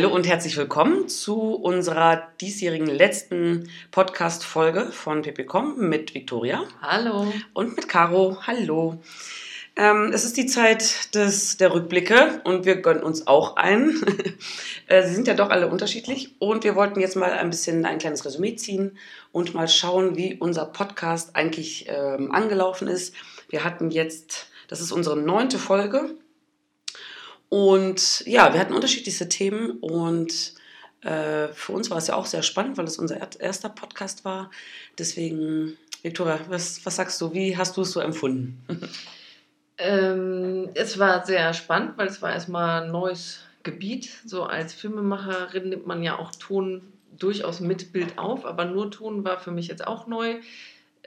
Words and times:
Hallo 0.00 0.14
und 0.14 0.26
herzlich 0.26 0.56
willkommen 0.56 1.08
zu 1.08 1.56
unserer 1.56 2.28
diesjährigen 2.40 2.86
letzten 2.86 3.68
Podcast-Folge 3.90 4.92
von 4.92 5.20
PPCom 5.20 5.76
mit 5.76 6.14
Viktoria. 6.14 6.64
Hallo. 6.80 7.30
Und 7.52 7.76
mit 7.76 7.86
Caro. 7.86 8.38
Hallo. 8.46 9.02
Ähm, 9.76 10.10
es 10.14 10.24
ist 10.24 10.38
die 10.38 10.46
Zeit 10.46 11.14
des, 11.14 11.58
der 11.58 11.74
Rückblicke 11.74 12.40
und 12.44 12.64
wir 12.64 12.76
gönnen 12.76 13.02
uns 13.02 13.26
auch 13.26 13.56
ein. 13.56 13.94
Äh, 14.86 15.06
sie 15.06 15.14
sind 15.14 15.28
ja 15.28 15.34
doch 15.34 15.50
alle 15.50 15.68
unterschiedlich 15.68 16.34
und 16.38 16.64
wir 16.64 16.74
wollten 16.74 16.98
jetzt 16.98 17.14
mal 17.14 17.32
ein 17.32 17.50
bisschen 17.50 17.84
ein 17.84 17.98
kleines 17.98 18.24
Resümee 18.24 18.56
ziehen 18.56 18.96
und 19.30 19.54
mal 19.54 19.68
schauen, 19.68 20.16
wie 20.16 20.34
unser 20.34 20.64
Podcast 20.64 21.36
eigentlich 21.36 21.86
ähm, 21.88 22.32
angelaufen 22.32 22.88
ist. 22.88 23.14
Wir 23.50 23.64
hatten 23.64 23.90
jetzt, 23.90 24.48
das 24.66 24.80
ist 24.80 24.92
unsere 24.92 25.16
neunte 25.16 25.58
Folge 25.58 26.16
und 27.50 28.24
ja, 28.26 28.52
wir 28.52 28.60
hatten 28.60 28.74
unterschiedlichste 28.74 29.28
Themen 29.28 29.72
und 29.80 30.54
äh, 31.02 31.48
für 31.48 31.72
uns 31.72 31.90
war 31.90 31.98
es 31.98 32.06
ja 32.06 32.14
auch 32.14 32.26
sehr 32.26 32.42
spannend, 32.42 32.78
weil 32.78 32.84
es 32.86 32.96
unser 32.96 33.18
erster 33.40 33.68
Podcast 33.68 34.24
war. 34.24 34.50
Deswegen, 34.98 35.76
Viktoria, 36.02 36.38
was, 36.48 36.86
was 36.86 36.96
sagst 36.96 37.20
du? 37.20 37.34
Wie 37.34 37.56
hast 37.56 37.76
du 37.76 37.82
es 37.82 37.90
so 37.90 37.98
empfunden? 37.98 38.62
ähm, 39.78 40.70
es 40.74 40.98
war 41.00 41.26
sehr 41.26 41.52
spannend, 41.52 41.98
weil 41.98 42.06
es 42.06 42.22
war 42.22 42.32
erstmal 42.32 42.84
ein 42.84 42.92
neues 42.92 43.40
Gebiet. 43.64 44.08
So 44.24 44.44
als 44.44 44.72
Filmemacherin 44.72 45.70
nimmt 45.70 45.88
man 45.88 46.04
ja 46.04 46.20
auch 46.20 46.30
Ton 46.36 46.92
durchaus 47.18 47.58
mit 47.58 47.92
Bild 47.92 48.16
auf, 48.16 48.46
aber 48.46 48.64
nur 48.64 48.92
Ton 48.92 49.24
war 49.24 49.40
für 49.40 49.50
mich 49.50 49.66
jetzt 49.66 49.84
auch 49.84 50.06
neu. 50.06 50.36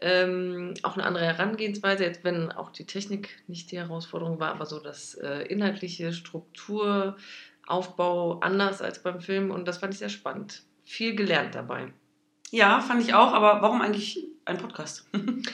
Ähm, 0.05 0.73
auch 0.83 0.95
eine 0.95 1.05
andere 1.05 1.25
Herangehensweise, 1.25 2.03
jetzt 2.03 2.25
wenn 2.25 2.51
auch 2.51 2.71
die 2.71 2.85
Technik 2.85 3.41
nicht 3.47 3.71
die 3.71 3.77
Herausforderung 3.77 4.37
war, 4.37 4.51
aber 4.51 4.65
so 4.65 4.81
das 4.81 5.15
äh, 5.15 5.43
inhaltliche 5.43 6.11
Strukturaufbau 6.11 8.41
anders 8.41 8.81
als 8.81 9.01
beim 9.01 9.21
Film 9.21 9.49
und 9.49 9.65
das 9.65 9.77
fand 9.77 9.93
ich 9.93 9.99
sehr 9.99 10.09
spannend. 10.09 10.63
Viel 10.83 11.15
gelernt 11.15 11.55
dabei. 11.55 11.93
Ja, 12.51 12.81
fand 12.81 13.01
ich 13.01 13.13
auch, 13.13 13.31
aber 13.31 13.61
warum 13.61 13.81
eigentlich 13.81 14.27
ein 14.43 14.57
Podcast? 14.57 15.07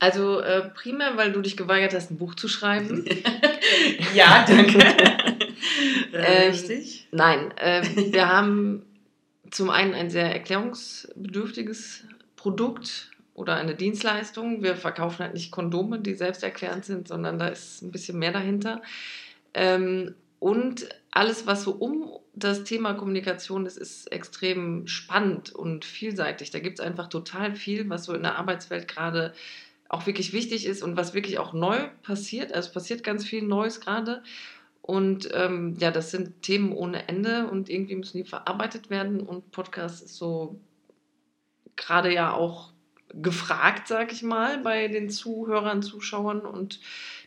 also 0.00 0.40
äh, 0.40 0.70
primär, 0.70 1.16
weil 1.16 1.30
du 1.30 1.40
dich 1.40 1.56
geweigert 1.56 1.94
hast, 1.94 2.10
ein 2.10 2.18
Buch 2.18 2.34
zu 2.34 2.48
schreiben. 2.48 3.04
ja, 4.14 4.44
danke. 4.44 4.80
ähm, 6.12 6.50
Richtig? 6.50 7.06
Nein, 7.12 7.56
äh, 7.58 8.12
wir 8.12 8.28
haben 8.28 8.84
zum 9.52 9.70
einen 9.70 9.94
ein 9.94 10.10
sehr 10.10 10.32
erklärungsbedürftiges 10.32 12.02
Produkt 12.34 13.12
oder 13.38 13.54
eine 13.54 13.74
Dienstleistung. 13.74 14.62
Wir 14.62 14.76
verkaufen 14.76 15.20
halt 15.20 15.34
nicht 15.34 15.52
Kondome, 15.52 16.00
die 16.00 16.14
selbsterklärend 16.14 16.84
sind, 16.84 17.08
sondern 17.08 17.38
da 17.38 17.48
ist 17.48 17.82
ein 17.82 17.92
bisschen 17.92 18.18
mehr 18.18 18.32
dahinter. 18.32 18.82
Ähm, 19.54 20.14
und 20.40 20.88
alles, 21.10 21.46
was 21.46 21.62
so 21.62 21.72
um 21.72 22.10
das 22.34 22.64
Thema 22.64 22.94
Kommunikation 22.94 23.64
ist, 23.66 23.76
ist 23.76 24.10
extrem 24.12 24.86
spannend 24.86 25.52
und 25.54 25.84
vielseitig. 25.84 26.50
Da 26.50 26.58
gibt 26.58 26.80
es 26.80 26.84
einfach 26.84 27.08
total 27.08 27.54
viel, 27.54 27.88
was 27.88 28.04
so 28.04 28.12
in 28.12 28.22
der 28.22 28.36
Arbeitswelt 28.36 28.88
gerade 28.88 29.32
auch 29.88 30.06
wirklich 30.06 30.32
wichtig 30.32 30.66
ist 30.66 30.82
und 30.82 30.96
was 30.96 31.14
wirklich 31.14 31.38
auch 31.38 31.52
neu 31.52 31.88
passiert. 32.02 32.52
Also 32.52 32.72
passiert 32.72 33.02
ganz 33.02 33.24
viel 33.24 33.42
Neues 33.42 33.80
gerade. 33.80 34.22
Und 34.82 35.28
ähm, 35.32 35.76
ja, 35.78 35.90
das 35.90 36.10
sind 36.10 36.42
Themen 36.42 36.72
ohne 36.72 37.08
Ende 37.08 37.48
und 37.48 37.68
irgendwie 37.68 37.96
müssen 37.96 38.18
die 38.18 38.24
verarbeitet 38.24 38.90
werden. 38.90 39.20
Und 39.20 39.50
Podcast 39.50 40.02
ist 40.02 40.16
so 40.16 40.58
gerade 41.76 42.12
ja 42.12 42.32
auch 42.32 42.72
gefragt, 43.14 43.88
sag 43.88 44.12
ich 44.12 44.22
mal, 44.22 44.58
bei 44.58 44.88
den 44.88 45.10
Zuhörern, 45.10 45.82
Zuschauern. 45.82 46.40
Und 46.40 46.80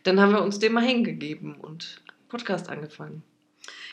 dann 0.04 0.20
haben 0.20 0.32
wir 0.32 0.42
uns 0.42 0.58
dem 0.58 0.72
mal 0.72 0.84
hingegeben 0.84 1.56
und 1.56 2.00
Podcast 2.28 2.68
angefangen. 2.68 3.22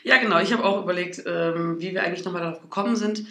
Ja, 0.02 0.18
genau. 0.18 0.38
Ich 0.40 0.52
habe 0.52 0.64
auch 0.64 0.82
überlegt, 0.82 1.22
ähm, 1.26 1.80
wie 1.80 1.92
wir 1.92 2.02
eigentlich 2.02 2.24
nochmal 2.24 2.42
darauf 2.42 2.60
gekommen 2.60 2.96
sind. 2.96 3.24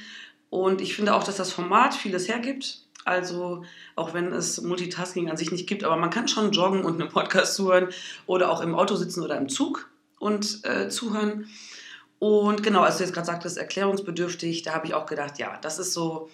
Und 0.49 0.81
ich 0.81 0.95
finde 0.95 1.13
auch, 1.13 1.23
dass 1.23 1.37
das 1.37 1.51
Format 1.51 1.93
vieles 1.93 2.27
hergibt. 2.27 2.83
Also 3.05 3.63
auch 3.95 4.13
wenn 4.13 4.31
es 4.33 4.61
Multitasking 4.61 5.29
an 5.29 5.37
sich 5.37 5.51
nicht 5.51 5.67
gibt, 5.67 5.83
aber 5.83 5.95
man 5.95 6.09
kann 6.09 6.27
schon 6.27 6.51
joggen 6.51 6.83
und 6.83 7.01
einen 7.01 7.09
Podcast 7.09 7.55
zuhören 7.55 7.89
oder 8.27 8.51
auch 8.51 8.61
im 8.61 8.75
Auto 8.75 8.95
sitzen 8.95 9.23
oder 9.23 9.37
im 9.37 9.49
Zug 9.49 9.89
und 10.19 10.63
äh, 10.65 10.89
zuhören. 10.89 11.47
Und 12.19 12.61
genau, 12.61 12.81
als 12.81 12.97
du 12.97 13.03
jetzt 13.03 13.13
gerade 13.13 13.25
sagtest, 13.25 13.57
erklärungsbedürftig, 13.57 14.63
da 14.63 14.73
habe 14.73 14.85
ich 14.85 14.93
auch 14.93 15.05
gedacht, 15.05 15.39
ja, 15.39 15.57
das 15.61 15.79
ist 15.79 15.93
so 15.93 16.29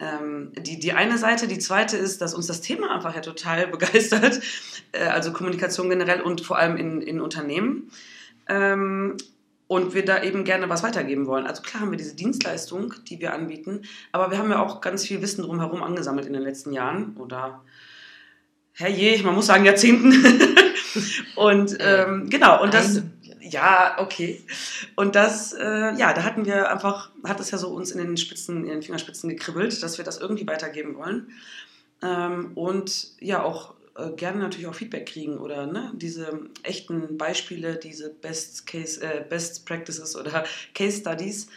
ähm, 0.00 0.52
die, 0.58 0.78
die 0.78 0.92
eine 0.92 1.18
Seite. 1.18 1.46
Die 1.46 1.58
zweite 1.58 1.96
ist, 1.96 2.20
dass 2.20 2.34
uns 2.34 2.46
das 2.46 2.60
Thema 2.60 2.94
einfach 2.94 3.14
ja 3.14 3.20
total 3.20 3.66
begeistert. 3.68 4.40
Äh, 4.92 5.04
also 5.04 5.32
Kommunikation 5.32 5.90
generell 5.90 6.22
und 6.22 6.40
vor 6.40 6.58
allem 6.58 6.76
in, 6.76 7.02
in 7.02 7.20
Unternehmen. 7.20 7.90
Ähm, 8.48 9.16
und 9.68 9.94
wir 9.94 10.04
da 10.04 10.24
eben 10.24 10.42
gerne 10.42 10.68
was 10.68 10.82
weitergeben 10.82 11.26
wollen. 11.26 11.46
Also 11.46 11.62
klar 11.62 11.82
haben 11.82 11.92
wir 11.92 11.98
diese 11.98 12.16
Dienstleistung, 12.16 12.92
die 13.08 13.20
wir 13.20 13.32
anbieten, 13.32 13.82
aber 14.10 14.32
wir 14.32 14.38
haben 14.38 14.50
ja 14.50 14.60
auch 14.60 14.80
ganz 14.80 15.06
viel 15.06 15.22
Wissen 15.22 15.44
drumherum 15.44 15.84
angesammelt 15.84 16.26
in 16.26 16.32
den 16.32 16.42
letzten 16.42 16.72
Jahren 16.72 17.16
oder 17.16 17.62
herrje, 18.72 19.22
man 19.22 19.36
muss 19.36 19.46
sagen 19.46 19.64
Jahrzehnten. 19.64 20.12
und 21.36 21.76
ähm, 21.78 22.28
genau, 22.28 22.60
und 22.60 22.74
das, 22.74 23.02
ja, 23.50 23.96
okay. 23.98 24.42
Und 24.96 25.14
das, 25.14 25.52
äh, 25.52 25.94
ja, 25.96 26.12
da 26.12 26.24
hatten 26.24 26.46
wir 26.46 26.70
einfach, 26.70 27.10
hat 27.24 27.40
es 27.40 27.50
ja 27.50 27.58
so 27.58 27.68
uns 27.68 27.90
in 27.90 27.98
den 27.98 28.16
Spitzen, 28.16 28.64
in 28.64 28.70
den 28.70 28.82
Fingerspitzen 28.82 29.28
gekribbelt, 29.28 29.82
dass 29.82 29.98
wir 29.98 30.04
das 30.04 30.18
irgendwie 30.18 30.46
weitergeben 30.46 30.96
wollen. 30.96 31.32
Ähm, 32.02 32.52
und 32.54 33.08
ja, 33.20 33.42
auch 33.42 33.74
äh, 33.96 34.10
gerne 34.10 34.38
natürlich 34.38 34.66
auch 34.66 34.74
Feedback 34.74 35.06
kriegen 35.06 35.38
oder 35.38 35.66
ne, 35.66 35.92
diese 35.94 36.40
echten 36.62 37.18
Beispiele, 37.18 37.76
diese 37.76 38.10
Best 38.10 38.66
Case, 38.66 39.02
äh, 39.02 39.24
Best 39.28 39.66
Practices 39.66 40.16
oder 40.16 40.44
Case 40.74 41.00
Studies. 41.00 41.48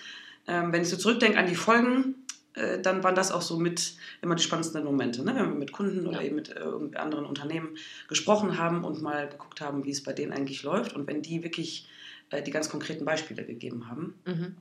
Ähm, 0.47 0.73
wenn 0.73 0.81
ich 0.81 0.89
so 0.89 0.97
zurückdenke 0.97 1.37
an 1.37 1.47
die 1.47 1.55
Folgen, 1.55 2.15
äh, 2.55 2.79
dann 2.79 3.03
waren 3.03 3.15
das 3.15 3.31
auch 3.31 3.41
so 3.41 3.57
mit 3.57 3.95
immer 4.21 4.35
die 4.35 4.43
spannendsten 4.43 4.83
Momente, 4.83 5.23
ne? 5.23 5.35
wenn 5.35 5.49
wir 5.49 5.55
mit 5.55 5.71
Kunden 5.71 6.07
oder 6.07 6.21
ja. 6.21 6.27
eben 6.27 6.35
mit 6.35 6.49
äh, 6.49 6.97
anderen 6.97 7.25
Unternehmen 7.25 7.77
gesprochen 8.07 8.57
haben 8.57 8.83
und 8.83 9.01
mal 9.01 9.27
geguckt 9.27 9.61
haben, 9.61 9.85
wie 9.85 9.91
es 9.91 10.03
bei 10.03 10.13
denen 10.13 10.31
eigentlich 10.31 10.63
läuft 10.63 10.93
und 10.93 11.07
wenn 11.07 11.21
die 11.21 11.43
wirklich 11.43 11.87
äh, 12.29 12.41
die 12.43 12.51
ganz 12.51 12.69
konkreten 12.69 13.05
Beispiele 13.05 13.45
gegeben 13.45 13.89
haben. 13.89 14.15
Mhm. 14.25 14.55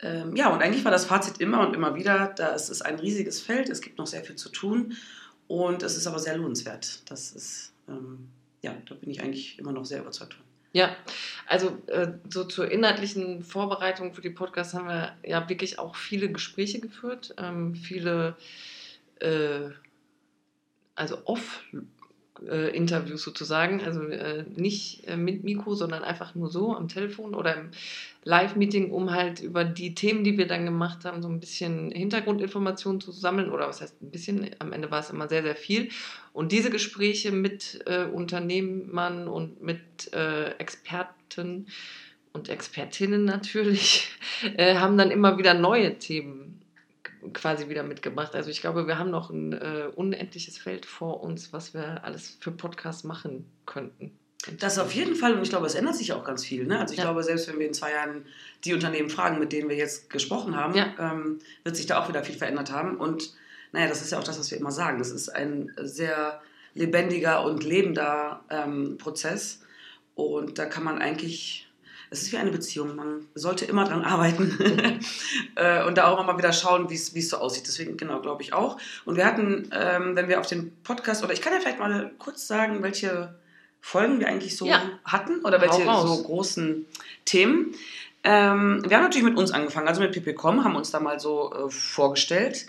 Ähm, 0.00 0.36
ja, 0.36 0.52
und 0.52 0.60
eigentlich 0.60 0.84
war 0.84 0.92
das 0.92 1.06
Fazit 1.06 1.38
immer 1.40 1.66
und 1.66 1.74
immer 1.74 1.94
wieder, 1.94 2.34
da 2.36 2.54
es 2.54 2.68
ist 2.68 2.82
ein 2.82 2.98
riesiges 2.98 3.40
Feld, 3.40 3.70
es 3.70 3.80
gibt 3.80 3.98
noch 3.98 4.06
sehr 4.06 4.22
viel 4.22 4.36
zu 4.36 4.50
tun 4.50 4.94
und 5.48 5.82
es 5.82 5.96
ist 5.96 6.06
aber 6.06 6.18
sehr 6.18 6.36
lohnenswert. 6.36 7.10
Das 7.10 7.32
ist, 7.32 7.72
ähm, 7.88 8.28
ja, 8.62 8.76
da 8.86 8.94
bin 8.94 9.10
ich 9.10 9.22
eigentlich 9.22 9.58
immer 9.58 9.72
noch 9.72 9.86
sehr 9.86 10.00
überzeugt 10.00 10.34
von. 10.34 10.45
Ja, 10.72 10.94
also 11.46 11.78
äh, 11.86 12.12
so 12.28 12.44
zur 12.44 12.70
inhaltlichen 12.70 13.42
Vorbereitung 13.42 14.12
für 14.12 14.20
die 14.20 14.30
Podcasts 14.30 14.74
haben 14.74 14.88
wir 14.88 15.16
ja 15.24 15.48
wirklich 15.48 15.78
auch 15.78 15.96
viele 15.96 16.30
Gespräche 16.30 16.80
geführt, 16.80 17.34
ähm, 17.38 17.74
viele, 17.74 18.36
äh, 19.20 19.70
also 20.94 21.18
off 21.24 21.62
äh, 22.48 22.74
Interviews 22.76 23.22
sozusagen, 23.22 23.82
also 23.82 24.02
äh, 24.02 24.44
nicht 24.54 25.06
äh, 25.06 25.16
mit 25.16 25.44
Mikro, 25.44 25.74
sondern 25.74 26.02
einfach 26.02 26.34
nur 26.34 26.50
so 26.50 26.74
am 26.74 26.88
Telefon 26.88 27.34
oder 27.34 27.56
im 27.56 27.70
Live-Meeting, 28.24 28.90
um 28.90 29.12
halt 29.12 29.40
über 29.40 29.64
die 29.64 29.94
Themen, 29.94 30.24
die 30.24 30.36
wir 30.36 30.46
dann 30.46 30.64
gemacht 30.64 31.04
haben, 31.04 31.22
so 31.22 31.28
ein 31.28 31.40
bisschen 31.40 31.90
Hintergrundinformationen 31.92 33.00
zu 33.00 33.12
sammeln. 33.12 33.50
Oder 33.50 33.68
was 33.68 33.80
heißt 33.80 34.02
ein 34.02 34.10
bisschen, 34.10 34.50
am 34.58 34.72
Ende 34.72 34.90
war 34.90 35.00
es 35.00 35.10
immer 35.10 35.28
sehr, 35.28 35.42
sehr 35.42 35.56
viel. 35.56 35.90
Und 36.32 36.52
diese 36.52 36.70
Gespräche 36.70 37.30
mit 37.30 37.80
äh, 37.86 38.04
Unternehmern 38.04 39.28
und 39.28 39.62
mit 39.62 40.12
äh, 40.12 40.50
Experten 40.58 41.66
und 42.32 42.48
Expertinnen 42.48 43.24
natürlich 43.24 44.08
äh, 44.56 44.74
haben 44.74 44.98
dann 44.98 45.10
immer 45.10 45.38
wieder 45.38 45.54
neue 45.54 45.98
Themen 45.98 46.60
quasi 47.32 47.68
wieder 47.68 47.82
mitgebracht. 47.82 48.34
Also 48.34 48.50
ich 48.50 48.60
glaube, 48.60 48.86
wir 48.86 48.98
haben 48.98 49.10
noch 49.10 49.30
ein 49.30 49.52
äh, 49.52 49.88
unendliches 49.94 50.58
Feld 50.58 50.86
vor 50.86 51.22
uns, 51.22 51.52
was 51.52 51.74
wir 51.74 52.04
alles 52.04 52.36
für 52.40 52.50
Podcasts 52.50 53.04
machen 53.04 53.50
könnten. 53.66 54.12
Das 54.60 54.78
auf 54.78 54.92
jeden 54.92 55.16
Fall 55.16 55.34
und 55.34 55.42
ich 55.42 55.50
glaube, 55.50 55.66
es 55.66 55.74
ändert 55.74 55.96
sich 55.96 56.12
auch 56.12 56.24
ganz 56.24 56.44
viel. 56.44 56.66
Ne? 56.66 56.78
Also 56.78 56.92
ich 56.92 56.98
ja. 56.98 57.04
glaube, 57.04 57.22
selbst 57.22 57.48
wenn 57.48 57.58
wir 57.58 57.66
in 57.66 57.74
zwei 57.74 57.92
Jahren 57.92 58.26
die 58.64 58.74
Unternehmen 58.74 59.10
fragen, 59.10 59.38
mit 59.40 59.52
denen 59.52 59.68
wir 59.68 59.76
jetzt 59.76 60.08
gesprochen 60.10 60.56
haben, 60.56 60.74
ja. 60.74 60.94
ähm, 60.98 61.40
wird 61.64 61.76
sich 61.76 61.86
da 61.86 62.00
auch 62.00 62.08
wieder 62.08 62.22
viel 62.22 62.36
verändert 62.36 62.70
haben. 62.70 62.96
Und 62.96 63.34
naja, 63.72 63.88
das 63.88 64.02
ist 64.02 64.12
ja 64.12 64.18
auch 64.18 64.24
das, 64.24 64.38
was 64.38 64.50
wir 64.50 64.58
immer 64.58 64.70
sagen. 64.70 64.98
Das 64.98 65.10
ist 65.10 65.28
ein 65.28 65.72
sehr 65.80 66.40
lebendiger 66.74 67.44
und 67.44 67.64
lebender 67.64 68.44
ähm, 68.50 68.98
Prozess. 68.98 69.62
Und 70.14 70.58
da 70.58 70.66
kann 70.66 70.84
man 70.84 70.98
eigentlich 70.98 71.65
es 72.10 72.22
ist 72.22 72.32
wie 72.32 72.36
eine 72.36 72.50
Beziehung. 72.50 72.94
Man 72.94 73.26
sollte 73.34 73.64
immer 73.64 73.84
dran 73.84 74.04
arbeiten 74.04 75.00
äh, 75.56 75.84
und 75.84 75.98
da 75.98 76.08
auch 76.08 76.18
immer 76.18 76.32
mal 76.32 76.38
wieder 76.38 76.52
schauen, 76.52 76.90
wie 76.90 76.94
es 76.94 77.28
so 77.28 77.38
aussieht. 77.38 77.66
Deswegen, 77.66 77.96
genau, 77.96 78.20
glaube 78.20 78.42
ich 78.42 78.52
auch. 78.52 78.78
Und 79.04 79.16
wir 79.16 79.26
hatten, 79.26 79.70
ähm, 79.72 80.16
wenn 80.16 80.28
wir 80.28 80.40
auf 80.40 80.46
den 80.46 80.72
Podcast, 80.82 81.24
oder 81.24 81.32
ich 81.32 81.40
kann 81.40 81.52
ja 81.52 81.60
vielleicht 81.60 81.78
mal 81.78 82.12
kurz 82.18 82.46
sagen, 82.46 82.82
welche 82.82 83.34
Folgen 83.80 84.18
wir 84.18 84.28
eigentlich 84.28 84.56
so 84.56 84.66
ja. 84.66 84.82
hatten 85.04 85.44
oder 85.44 85.60
welche 85.60 85.84
so 85.84 86.22
großen 86.24 86.86
Themen. 87.24 87.72
Ähm, 88.24 88.82
wir 88.84 88.96
haben 88.96 89.04
natürlich 89.04 89.28
mit 89.28 89.36
uns 89.36 89.52
angefangen, 89.52 89.86
also 89.86 90.00
mit 90.00 90.10
PPCom, 90.10 90.64
haben 90.64 90.74
uns 90.74 90.90
da 90.90 90.98
mal 90.98 91.20
so 91.20 91.52
äh, 91.52 91.70
vorgestellt. 91.70 92.66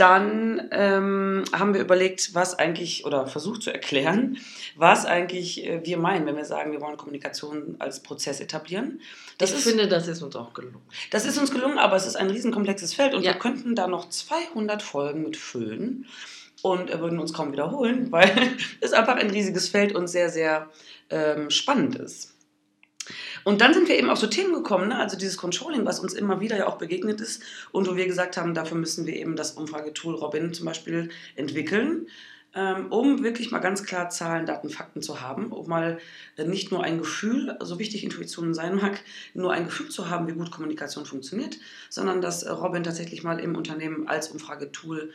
Dann 0.00 0.68
ähm, 0.70 1.44
haben 1.52 1.74
wir 1.74 1.80
überlegt, 1.82 2.34
was 2.34 2.58
eigentlich, 2.58 3.04
oder 3.04 3.26
versucht 3.26 3.62
zu 3.62 3.70
erklären, 3.70 4.38
was 4.76 5.04
eigentlich 5.04 5.66
äh, 5.66 5.84
wir 5.84 5.98
meinen, 5.98 6.24
wenn 6.26 6.36
wir 6.36 6.46
sagen, 6.46 6.72
wir 6.72 6.80
wollen 6.80 6.96
Kommunikation 6.96 7.76
als 7.78 8.00
Prozess 8.00 8.40
etablieren. 8.40 9.00
Das 9.36 9.50
ich 9.50 9.58
ist, 9.58 9.64
finde, 9.64 9.88
das 9.88 10.08
ist 10.08 10.22
uns 10.22 10.36
auch 10.36 10.54
gelungen. 10.54 10.80
Das 11.10 11.26
ist 11.26 11.38
uns 11.38 11.50
gelungen, 11.50 11.78
aber 11.78 11.96
es 11.96 12.06
ist 12.06 12.16
ein 12.16 12.30
riesenkomplexes 12.30 12.94
Feld 12.94 13.14
und 13.14 13.22
ja. 13.22 13.34
wir 13.34 13.38
könnten 13.38 13.74
da 13.74 13.86
noch 13.86 14.08
200 14.08 14.82
Folgen 14.82 15.22
mit 15.22 15.36
füllen 15.36 16.06
und 16.62 16.88
würden 16.98 17.18
uns 17.18 17.34
kaum 17.34 17.52
wiederholen, 17.52 18.06
weil 18.10 18.32
es 18.80 18.92
einfach 18.92 19.16
ein 19.16 19.30
riesiges 19.30 19.68
Feld 19.68 19.94
und 19.94 20.08
sehr, 20.08 20.30
sehr 20.30 20.70
ähm, 21.10 21.50
spannend 21.50 21.96
ist. 21.96 22.34
Und 23.44 23.60
dann 23.60 23.74
sind 23.74 23.88
wir 23.88 23.98
eben 23.98 24.10
auf 24.10 24.18
so 24.18 24.26
Themen 24.26 24.52
gekommen, 24.52 24.88
ne? 24.88 24.98
also 24.98 25.16
dieses 25.16 25.36
Controlling, 25.36 25.84
was 25.86 26.00
uns 26.00 26.14
immer 26.14 26.40
wieder 26.40 26.56
ja 26.56 26.66
auch 26.66 26.78
begegnet 26.78 27.20
ist 27.20 27.42
und 27.72 27.88
wo 27.88 27.96
wir 27.96 28.06
gesagt 28.06 28.36
haben, 28.36 28.54
dafür 28.54 28.76
müssen 28.76 29.06
wir 29.06 29.14
eben 29.16 29.36
das 29.36 29.52
Umfragetool 29.52 30.14
Robin 30.14 30.52
zum 30.52 30.66
Beispiel 30.66 31.10
entwickeln, 31.36 32.06
ähm, 32.54 32.90
um 32.90 33.22
wirklich 33.22 33.52
mal 33.52 33.60
ganz 33.60 33.84
klar 33.84 34.10
Zahlen, 34.10 34.44
Daten, 34.44 34.70
Fakten 34.70 35.02
zu 35.02 35.20
haben, 35.20 35.52
um 35.52 35.68
mal 35.68 35.98
äh, 36.36 36.44
nicht 36.44 36.72
nur 36.72 36.82
ein 36.82 36.98
Gefühl, 36.98 37.56
so 37.60 37.78
wichtig 37.78 38.02
Intuition 38.02 38.54
sein 38.54 38.74
mag, 38.74 39.00
nur 39.34 39.52
ein 39.52 39.66
Gefühl 39.66 39.88
zu 39.88 40.10
haben, 40.10 40.26
wie 40.26 40.32
gut 40.32 40.50
Kommunikation 40.50 41.06
funktioniert, 41.06 41.58
sondern 41.88 42.20
dass 42.20 42.42
äh, 42.42 42.50
Robin 42.50 42.82
tatsächlich 42.82 43.22
mal 43.22 43.38
im 43.38 43.54
Unternehmen 43.54 44.08
als 44.08 44.28
Umfragetool 44.28 45.12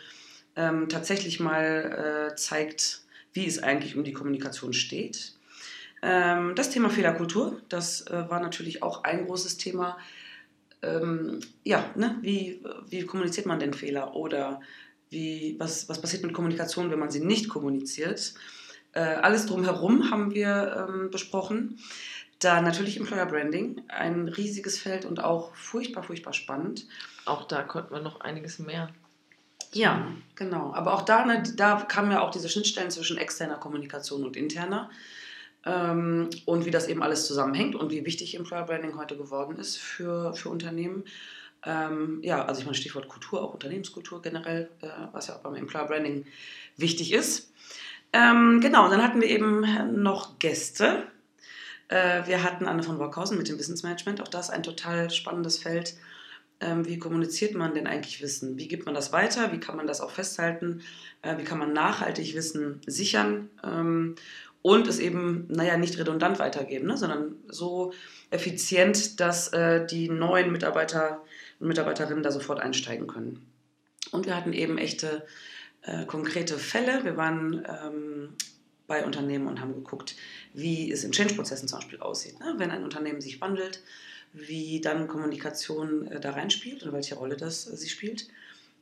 ähm, 0.56 0.88
tatsächlich 0.88 1.42
mal 1.42 2.30
äh, 2.32 2.36
zeigt, 2.36 3.02
wie 3.34 3.46
es 3.46 3.62
eigentlich 3.62 3.98
um 3.98 4.06
die 4.06 4.14
Kommunikation 4.14 4.72
steht 4.72 5.35
das 6.56 6.70
Thema 6.70 6.90
Fehlerkultur, 6.90 7.62
das 7.70 8.02
äh, 8.08 8.30
war 8.30 8.40
natürlich 8.40 8.84
auch 8.84 9.04
ein 9.04 9.26
großes 9.26 9.58
Thema. 9.58 9.98
Ähm, 10.82 11.40
ja, 11.64 11.90
ne? 11.96 12.18
wie, 12.22 12.62
wie 12.90 13.06
kommuniziert 13.06 13.48
man 13.48 13.60
denn 13.60 13.74
Fehler 13.74 14.16
oder 14.16 14.62
wie, 15.10 15.56
was, 15.58 15.90
was 15.90 16.00
passiert 16.00 16.24
mit 16.24 16.34
Kommunikation, 16.34 16.92
wenn 16.92 17.00
man 17.00 17.10
sie 17.10 17.22
nicht 17.22 17.50
kommuniziert? 17.50 18.36
Äh, 18.92 19.00
alles 19.00 19.48
drumherum 19.48 20.12
haben 20.12 20.34
wir 20.34 20.88
ähm, 20.90 21.10
besprochen. 21.10 21.80
Da 22.40 22.62
natürlich 22.62 22.98
Employer 22.98 23.26
Branding, 23.26 23.82
ein 23.88 24.28
riesiges 24.28 24.78
Feld 24.78 25.06
und 25.06 25.24
auch 25.24 25.56
furchtbar, 25.56 26.04
furchtbar 26.04 26.34
spannend. 26.34 26.86
Auch 27.26 27.48
da 27.48 27.64
konnten 27.64 27.94
wir 27.94 28.02
noch 28.02 28.22
einiges 28.22 28.60
mehr. 28.60 28.90
Ja, 29.74 30.08
genau. 30.36 30.74
Aber 30.74 30.94
auch 30.94 31.02
da, 31.02 31.26
ne, 31.26 31.44
da 31.56 31.82
kamen 31.82 32.12
ja 32.12 32.22
auch 32.22 32.32
diese 32.32 32.50
Schnittstellen 32.50 32.92
zwischen 32.92 33.18
externer 33.18 33.58
Kommunikation 33.58 34.24
und 34.24 34.38
interner 34.38 34.90
ähm, 35.66 36.30
und 36.46 36.66
wie 36.66 36.72
das 36.72 36.88
eben 36.88 37.04
alles 37.04 37.26
zusammenhängt 37.26 37.76
und 37.76 37.92
wie 37.92 38.06
wichtig 38.06 38.36
Employer 38.36 38.66
Branding 38.66 38.98
heute 38.98 39.18
geworden 39.18 39.58
ist 39.58 39.78
für, 39.78 40.34
für 40.34 40.50
Unternehmen. 40.50 41.04
Ähm, 41.66 42.20
ja, 42.22 42.46
also 42.46 42.60
ich 42.60 42.66
meine 42.66 42.78
Stichwort 42.78 43.08
Kultur, 43.08 43.42
auch 43.42 43.54
Unternehmenskultur 43.54 44.22
generell, 44.22 44.70
äh, 44.82 44.88
was 45.12 45.28
ja 45.28 45.36
auch 45.36 45.40
beim 45.40 45.56
Employer 45.56 45.86
Branding 45.86 46.26
wichtig 46.78 47.12
ist. 47.12 47.52
Ähm, 48.14 48.62
genau, 48.62 48.86
und 48.86 48.92
dann 48.92 49.04
hatten 49.04 49.20
wir 49.20 49.28
eben 49.28 50.02
noch 50.02 50.38
Gäste. 50.40 51.08
Äh, 51.88 52.28
wir 52.28 52.44
hatten 52.44 52.66
Anne 52.66 52.84
von 52.84 53.00
Workhausen 53.00 53.38
mit 53.38 53.50
dem 53.50 53.58
Wissensmanagement, 53.58 54.22
auch 54.22 54.28
das 54.28 54.50
ein 54.50 54.64
total 54.64 55.10
spannendes 55.10 55.58
Feld. 55.58 55.96
Ähm, 56.62 56.86
wie 56.86 56.98
kommuniziert 56.98 57.54
man 57.54 57.74
denn 57.74 57.88
eigentlich 57.88 58.22
Wissen? 58.22 58.58
Wie 58.58 58.68
gibt 58.68 58.86
man 58.86 58.96
das 58.96 59.12
weiter? 59.12 59.52
Wie 59.52 59.60
kann 59.60 59.76
man 59.76 59.88
das 59.88 60.02
auch 60.02 60.12
festhalten? 60.12 60.82
Äh, 61.22 61.38
wie 61.38 61.44
kann 61.44 61.60
man 61.60 61.74
nachhaltig 61.74 62.34
Wissen 62.36 62.82
sichern? 62.86 63.50
Ähm, 63.64 64.16
und 64.62 64.88
es 64.88 64.98
eben, 64.98 65.46
naja, 65.50 65.78
nicht 65.78 66.00
redundant 66.00 66.40
weitergeben, 66.40 66.88
ne, 66.88 66.98
sondern 66.98 67.36
so 67.50 67.94
effizient, 68.32 69.20
dass 69.20 69.50
äh, 69.50 69.86
die 69.86 70.10
neuen 70.10 70.52
Mitarbeiter 70.52 71.22
und 71.60 71.68
Mitarbeiterinnen 71.68 72.24
da 72.24 72.32
sofort 72.32 72.60
einsteigen 72.60 73.06
können. 73.06 73.46
Und 74.12 74.26
wir 74.26 74.36
hatten 74.36 74.54
eben 74.54 74.78
echte 74.78 75.26
äh, 75.84 76.06
konkrete 76.06 76.58
Fälle. 76.58 77.04
Wir 77.04 77.16
waren 77.16 77.64
ähm, 77.68 78.30
bei 78.88 79.06
Unternehmen 79.06 79.48
und 79.48 79.62
haben 79.62 79.74
geguckt, 79.74 80.16
wie 80.54 80.92
es 80.92 81.04
in 81.04 81.12
Change-Prozessen 81.12 81.68
zum 81.68 81.80
Beispiel 81.80 82.00
aussieht. 82.00 82.40
Ne? 82.40 82.56
Wenn 82.58 82.72
ein 82.72 82.84
Unternehmen 82.84 83.22
sich 83.22 83.42
wandelt, 83.42 83.84
wie 84.36 84.82
dann 84.82 85.08
Kommunikation 85.08 86.08
äh, 86.08 86.20
da 86.20 86.32
reinspielt 86.32 86.84
und 86.84 86.94
welche 86.94 87.16
Rolle 87.16 87.38
das 87.38 87.68
äh, 87.68 87.78
sie 87.78 87.90
spielt. 87.90 88.28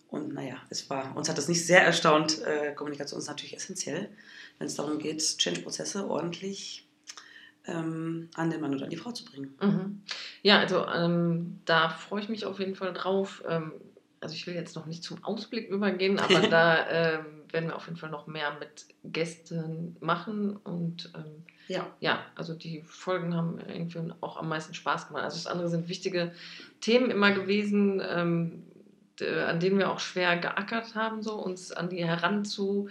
Und 0.09 0.33
naja, 0.33 0.57
es 0.69 0.89
war, 0.89 1.15
uns 1.17 1.27
hat 1.27 1.37
das 1.37 1.47
nicht 1.47 1.65
sehr 1.65 1.83
erstaunt. 1.83 2.41
Äh, 2.43 2.73
Kommunikation 2.73 3.19
ist 3.19 3.27
natürlich 3.27 3.55
essentiell, 3.55 4.09
wenn 4.59 4.67
es 4.67 4.75
darum 4.75 4.99
geht, 4.99 5.21
Change-Prozesse 5.37 6.07
ordentlich 6.07 6.87
ähm, 7.65 8.29
an 8.35 8.49
den 8.49 8.61
Mann 8.61 8.75
oder 8.75 8.85
an 8.85 8.89
die 8.89 8.97
Frau 8.97 9.11
zu 9.11 9.25
bringen. 9.25 9.55
Mhm. 9.61 10.01
Ja, 10.41 10.59
also 10.59 10.85
ähm, 10.85 11.59
da 11.65 11.89
freue 11.89 12.21
ich 12.21 12.29
mich 12.29 12.45
auf 12.45 12.59
jeden 12.59 12.75
Fall 12.75 12.93
drauf. 12.93 13.43
Ähm, 13.47 13.73
also 14.19 14.35
ich 14.35 14.45
will 14.47 14.55
jetzt 14.55 14.75
noch 14.75 14.85
nicht 14.85 15.03
zum 15.03 15.23
Ausblick 15.23 15.69
übergehen, 15.69 16.19
aber 16.19 16.41
da 16.47 16.89
ähm, 16.89 17.42
werden 17.53 17.69
wir 17.69 17.75
auf 17.75 17.85
jeden 17.85 17.97
Fall 17.97 18.09
noch 18.09 18.27
mehr 18.27 18.57
mit 18.59 18.85
Gästen 19.03 19.95
machen 19.99 20.57
und 20.57 21.11
ähm, 21.15 21.45
ja. 21.67 21.87
ja, 22.01 22.19
also 22.35 22.53
die 22.53 22.81
Folgen 22.81 23.35
haben 23.35 23.59
irgendwie 23.59 24.11
auch 24.19 24.37
am 24.37 24.49
meisten 24.49 24.73
Spaß 24.73 25.07
gemacht. 25.07 25.23
Also 25.23 25.37
das 25.37 25.47
andere 25.47 25.69
sind 25.69 25.87
wichtige 25.87 26.33
Themen 26.81 27.09
immer 27.09 27.31
gewesen 27.31 28.01
ähm, 28.05 28.63
äh, 29.19 29.41
an 29.41 29.59
denen 29.59 29.77
wir 29.77 29.91
auch 29.91 29.99
schwer 29.99 30.37
geackert 30.37 30.95
haben, 30.95 31.21
so 31.21 31.35
uns 31.35 31.71
an 31.71 31.89
die 31.89 32.03
heranzuwagen, 32.03 32.89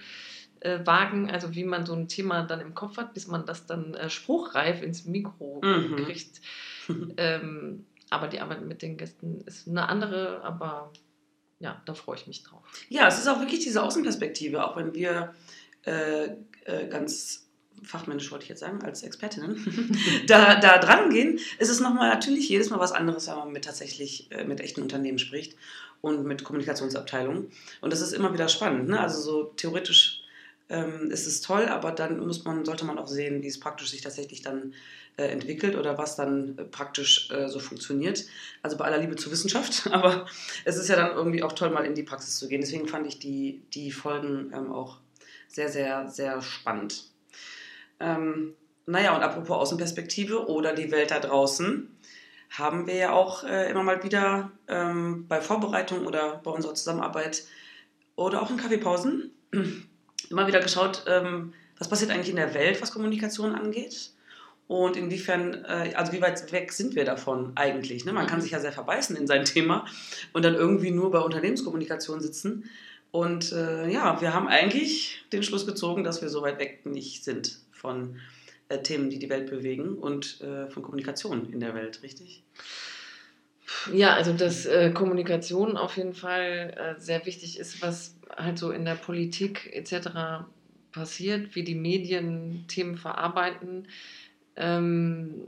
also 1.31 1.55
wie 1.55 1.65
man 1.65 1.85
so 1.87 1.95
ein 1.95 2.09
Thema 2.09 2.43
dann 2.45 2.61
im 2.61 2.75
Kopf 2.75 2.97
hat, 2.97 3.15
bis 3.15 3.27
man 3.27 3.47
das 3.47 3.67
dann 3.67 3.95
äh, 3.95 4.09
spruchreif 4.09 4.83
ins 4.83 5.05
Mikro 5.05 5.61
mhm. 5.63 5.97
kriegt. 5.97 6.41
ähm, 7.17 7.87
aber 8.11 8.29
die 8.29 8.41
Arbeit 8.41 8.63
mit 8.63 8.83
den 8.83 8.97
Gästen 8.97 9.41
ist 9.43 9.67
eine 9.67 9.89
andere, 9.89 10.43
aber 10.45 10.93
ja, 11.63 11.81
da 11.87 11.95
freue 11.95 12.17
ich 12.17 12.27
mich 12.27 12.43
drauf. 12.43 12.61
Ja, 12.89 13.07
es 13.07 13.19
ist 13.19 13.29
auch 13.29 13.39
wirklich 13.39 13.61
diese 13.61 13.83
Außenperspektive, 13.83 14.65
auch 14.65 14.77
wenn 14.77 14.95
wir 14.95 15.33
äh, 15.85 16.25
äh, 16.65 16.89
ganz 16.91 17.47
fachmännisch 17.85 18.31
wollte 18.31 18.45
ich 18.45 18.49
jetzt 18.49 18.61
sagen, 18.61 18.83
als 18.83 19.03
Expertinnen, 19.03 19.97
da, 20.27 20.57
da 20.57 20.79
dran 20.79 21.11
gehen, 21.11 21.39
ist 21.59 21.69
es 21.69 21.81
nochmal 21.81 22.11
natürlich 22.11 22.49
jedes 22.49 22.71
Mal 22.71 22.81
was 22.81 22.93
anderes, 22.93 23.29
wenn 23.29 23.37
man 23.37 23.53
mit 23.53 23.65
tatsächlich 23.65 24.31
äh, 24.33 24.45
mit 24.45 24.61
echten 24.61 24.83
Unternehmen 24.83 25.19
spricht 25.19 25.57
und 26.01 26.25
mit 26.25 26.43
Kommunikationsabteilungen. 26.43 27.51
Und 27.81 27.93
das 27.93 28.01
ist 28.01 28.13
immer 28.13 28.33
wieder 28.33 28.49
spannend. 28.49 28.89
Ne? 28.89 28.99
Also 28.99 29.21
so 29.21 29.45
theoretisch 29.57 30.25
ähm, 30.69 31.11
ist 31.13 31.27
es 31.27 31.43
toll, 31.43 31.67
aber 31.67 31.93
dann 31.93 32.19
muss 32.19 32.45
man, 32.45 32.65
sollte 32.65 32.85
man 32.85 32.99
auch 32.99 33.09
sehen, 33.09 33.43
wie 33.43 33.49
es 33.49 33.61
praktisch 33.61 33.91
sich 33.91 34.01
tatsächlich 34.01 34.43
dann 34.43 34.75
äh, 35.17 35.25
entwickelt 35.25 35.77
oder 35.77 35.99
was 35.99 36.17
dann 36.17 36.57
äh, 36.57 36.65
praktisch 36.65 37.31
äh, 37.31 37.49
so 37.49 37.59
funktioniert. 37.59 38.25
Also 38.63 38.77
bei 38.77 38.87
aller 38.87 38.99
Liebe 38.99 39.17
zur 39.17 39.31
Wissenschaft, 39.31 39.87
aber 39.93 40.27
es 40.65 40.77
ist 40.77 40.89
ja 40.89 40.97
dann 40.97 41.15
irgendwie 41.15 41.43
auch 41.43 41.53
toll, 41.53 41.71
mal 41.71 41.85
in 41.85 41.95
die 41.95 42.03
Praxis 42.03 42.39
zu 42.39 42.49
gehen. 42.49 42.61
Deswegen 42.61 42.89
fand 42.89 43.07
ich 43.07 43.19
die, 43.19 43.63
die 43.75 43.93
Folgen 43.93 44.51
ähm, 44.55 44.73
auch 44.73 44.99
sehr, 45.49 45.69
sehr, 45.69 46.09
sehr 46.09 46.41
spannend. 46.41 47.11
Ähm, 48.01 48.55
naja, 48.87 49.15
und 49.15 49.23
apropos 49.23 49.57
Außenperspektive 49.59 50.49
oder 50.49 50.75
die 50.75 50.91
Welt 50.91 51.11
da 51.11 51.21
draußen, 51.21 51.95
haben 52.51 52.87
wir 52.87 52.97
ja 52.97 53.13
auch 53.13 53.45
immer 53.45 53.83
mal 53.83 54.03
wieder 54.05 54.51
ähm, 54.69 55.27
bei 55.27 55.41
Vorbereitung 55.41 56.07
oder 56.07 56.41
bei 56.45 56.51
unserer 56.51 56.75
Zusammenarbeit 56.75 57.45
oder 58.15 58.43
auch 58.43 58.51
in 58.51 58.59
Kaffeepausen 58.59 59.31
immer 60.31 60.47
wieder 60.47 60.61
geschaut, 60.61 61.05
ähm, 61.07 61.55
was 61.79 61.89
passiert 61.89 62.11
eigentlich 62.11 62.31
in 62.31 62.37
der 62.37 62.55
Welt, 62.55 62.83
was 62.83 62.93
Kommunikation 62.93 63.55
angeht. 63.55 64.11
Und 64.73 64.97
inwiefern, 64.97 65.67
äh, 65.67 65.93
also 65.97 66.15
wie 66.15 66.23
weit 66.23 66.51
weg 66.51 66.73
sind 66.73 66.95
wir 66.95 67.05
davon 67.05 67.53
eigentlich? 67.57 68.07
Ne? 68.07 68.15
Man 68.15 68.27
kann 68.27 68.39
mhm. 68.39 68.43
sich 68.43 68.53
ja 68.53 68.59
sehr 68.59 68.73
verbeißen 68.73 69.15
in 69.17 69.27
sein 69.27 69.45
Thema 69.45 69.85
und 70.33 70.47
dann 70.47 70.55
irgendwie 70.55 70.91
nur 70.91 71.11
bei 71.11 71.19
Unternehmenskommunikation 71.19 72.23
sitzen. 72.23 72.71
Und 73.11 73.53
äh, 73.53 73.91
ja, 73.91 74.19
wir 74.23 74.33
haben 74.33 74.49
eigentlich 74.49 75.27
den 75.31 75.43
Schluss 75.43 75.67
gezogen, 75.67 76.05
dass 76.05 76.23
wir 76.23 76.31
so 76.31 76.41
weit 76.41 76.59
weg 76.59 76.87
nicht 76.87 77.23
sind 77.23 77.59
von 77.71 78.17
äh, 78.71 78.79
Themen, 78.79 79.11
die 79.11 79.19
die 79.19 79.29
Welt 79.29 79.51
bewegen 79.51 79.99
und 79.99 80.41
äh, 80.41 80.71
von 80.71 80.83
Kommunikation 80.83 81.53
in 81.53 81.61
der 81.61 81.75
Welt, 81.75 82.03
richtig? 82.03 82.43
Ja, 83.93 84.15
also 84.15 84.33
dass 84.33 84.69
Kommunikation 84.95 85.77
auf 85.77 85.97
jeden 85.97 86.15
Fall 86.15 86.97
sehr 86.99 87.27
wichtig 87.27 87.59
ist, 87.59 87.83
was 87.83 88.15
halt 88.37 88.59
so 88.59 88.71
in 88.71 88.85
der 88.85 88.95
Politik 88.95 89.71
etc. 89.73 90.45
passiert, 90.93 91.57
wie 91.57 91.65
die 91.65 91.75
Medien 91.75 92.65
Themen 92.69 92.97
verarbeiten. 92.97 93.89
Ähm, 94.57 95.47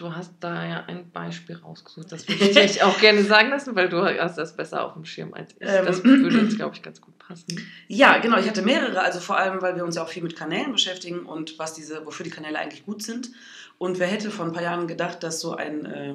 Du 0.00 0.16
hast 0.16 0.32
da 0.40 0.64
ja 0.64 0.84
ein 0.86 1.10
Beispiel 1.10 1.56
rausgesucht. 1.56 2.10
Das 2.10 2.26
würde 2.26 2.42
ich 2.42 2.54
dich 2.54 2.82
auch 2.82 2.98
gerne 3.00 3.22
sagen 3.22 3.50
lassen, 3.50 3.76
weil 3.76 3.90
du 3.90 4.02
hast 4.02 4.38
das 4.38 4.56
besser 4.56 4.82
auf 4.82 4.94
dem 4.94 5.04
Schirm 5.04 5.34
als 5.34 5.52
ich. 5.52 5.58
Das 5.58 5.98
ähm, 5.98 6.22
würde 6.22 6.38
jetzt, 6.38 6.56
glaube 6.56 6.74
ich, 6.74 6.80
ganz 6.80 7.02
gut 7.02 7.18
passen. 7.18 7.68
Ja, 7.86 8.16
genau. 8.16 8.38
Ich 8.38 8.48
hatte 8.48 8.62
mehrere. 8.62 9.02
Also 9.02 9.20
vor 9.20 9.36
allem, 9.36 9.60
weil 9.60 9.76
wir 9.76 9.84
uns 9.84 9.96
ja 9.96 10.02
auch 10.02 10.08
viel 10.08 10.22
mit 10.22 10.36
Kanälen 10.36 10.72
beschäftigen 10.72 11.26
und 11.26 11.58
was 11.58 11.74
diese, 11.74 12.06
wofür 12.06 12.24
die 12.24 12.30
Kanäle 12.30 12.58
eigentlich 12.58 12.86
gut 12.86 13.02
sind. 13.02 13.30
Und 13.76 13.98
wer 13.98 14.06
hätte 14.06 14.30
vor 14.30 14.46
ein 14.46 14.52
paar 14.52 14.62
Jahren 14.62 14.88
gedacht, 14.88 15.22
dass 15.22 15.38
so 15.38 15.54
ein 15.54 15.84
äh, 15.84 16.14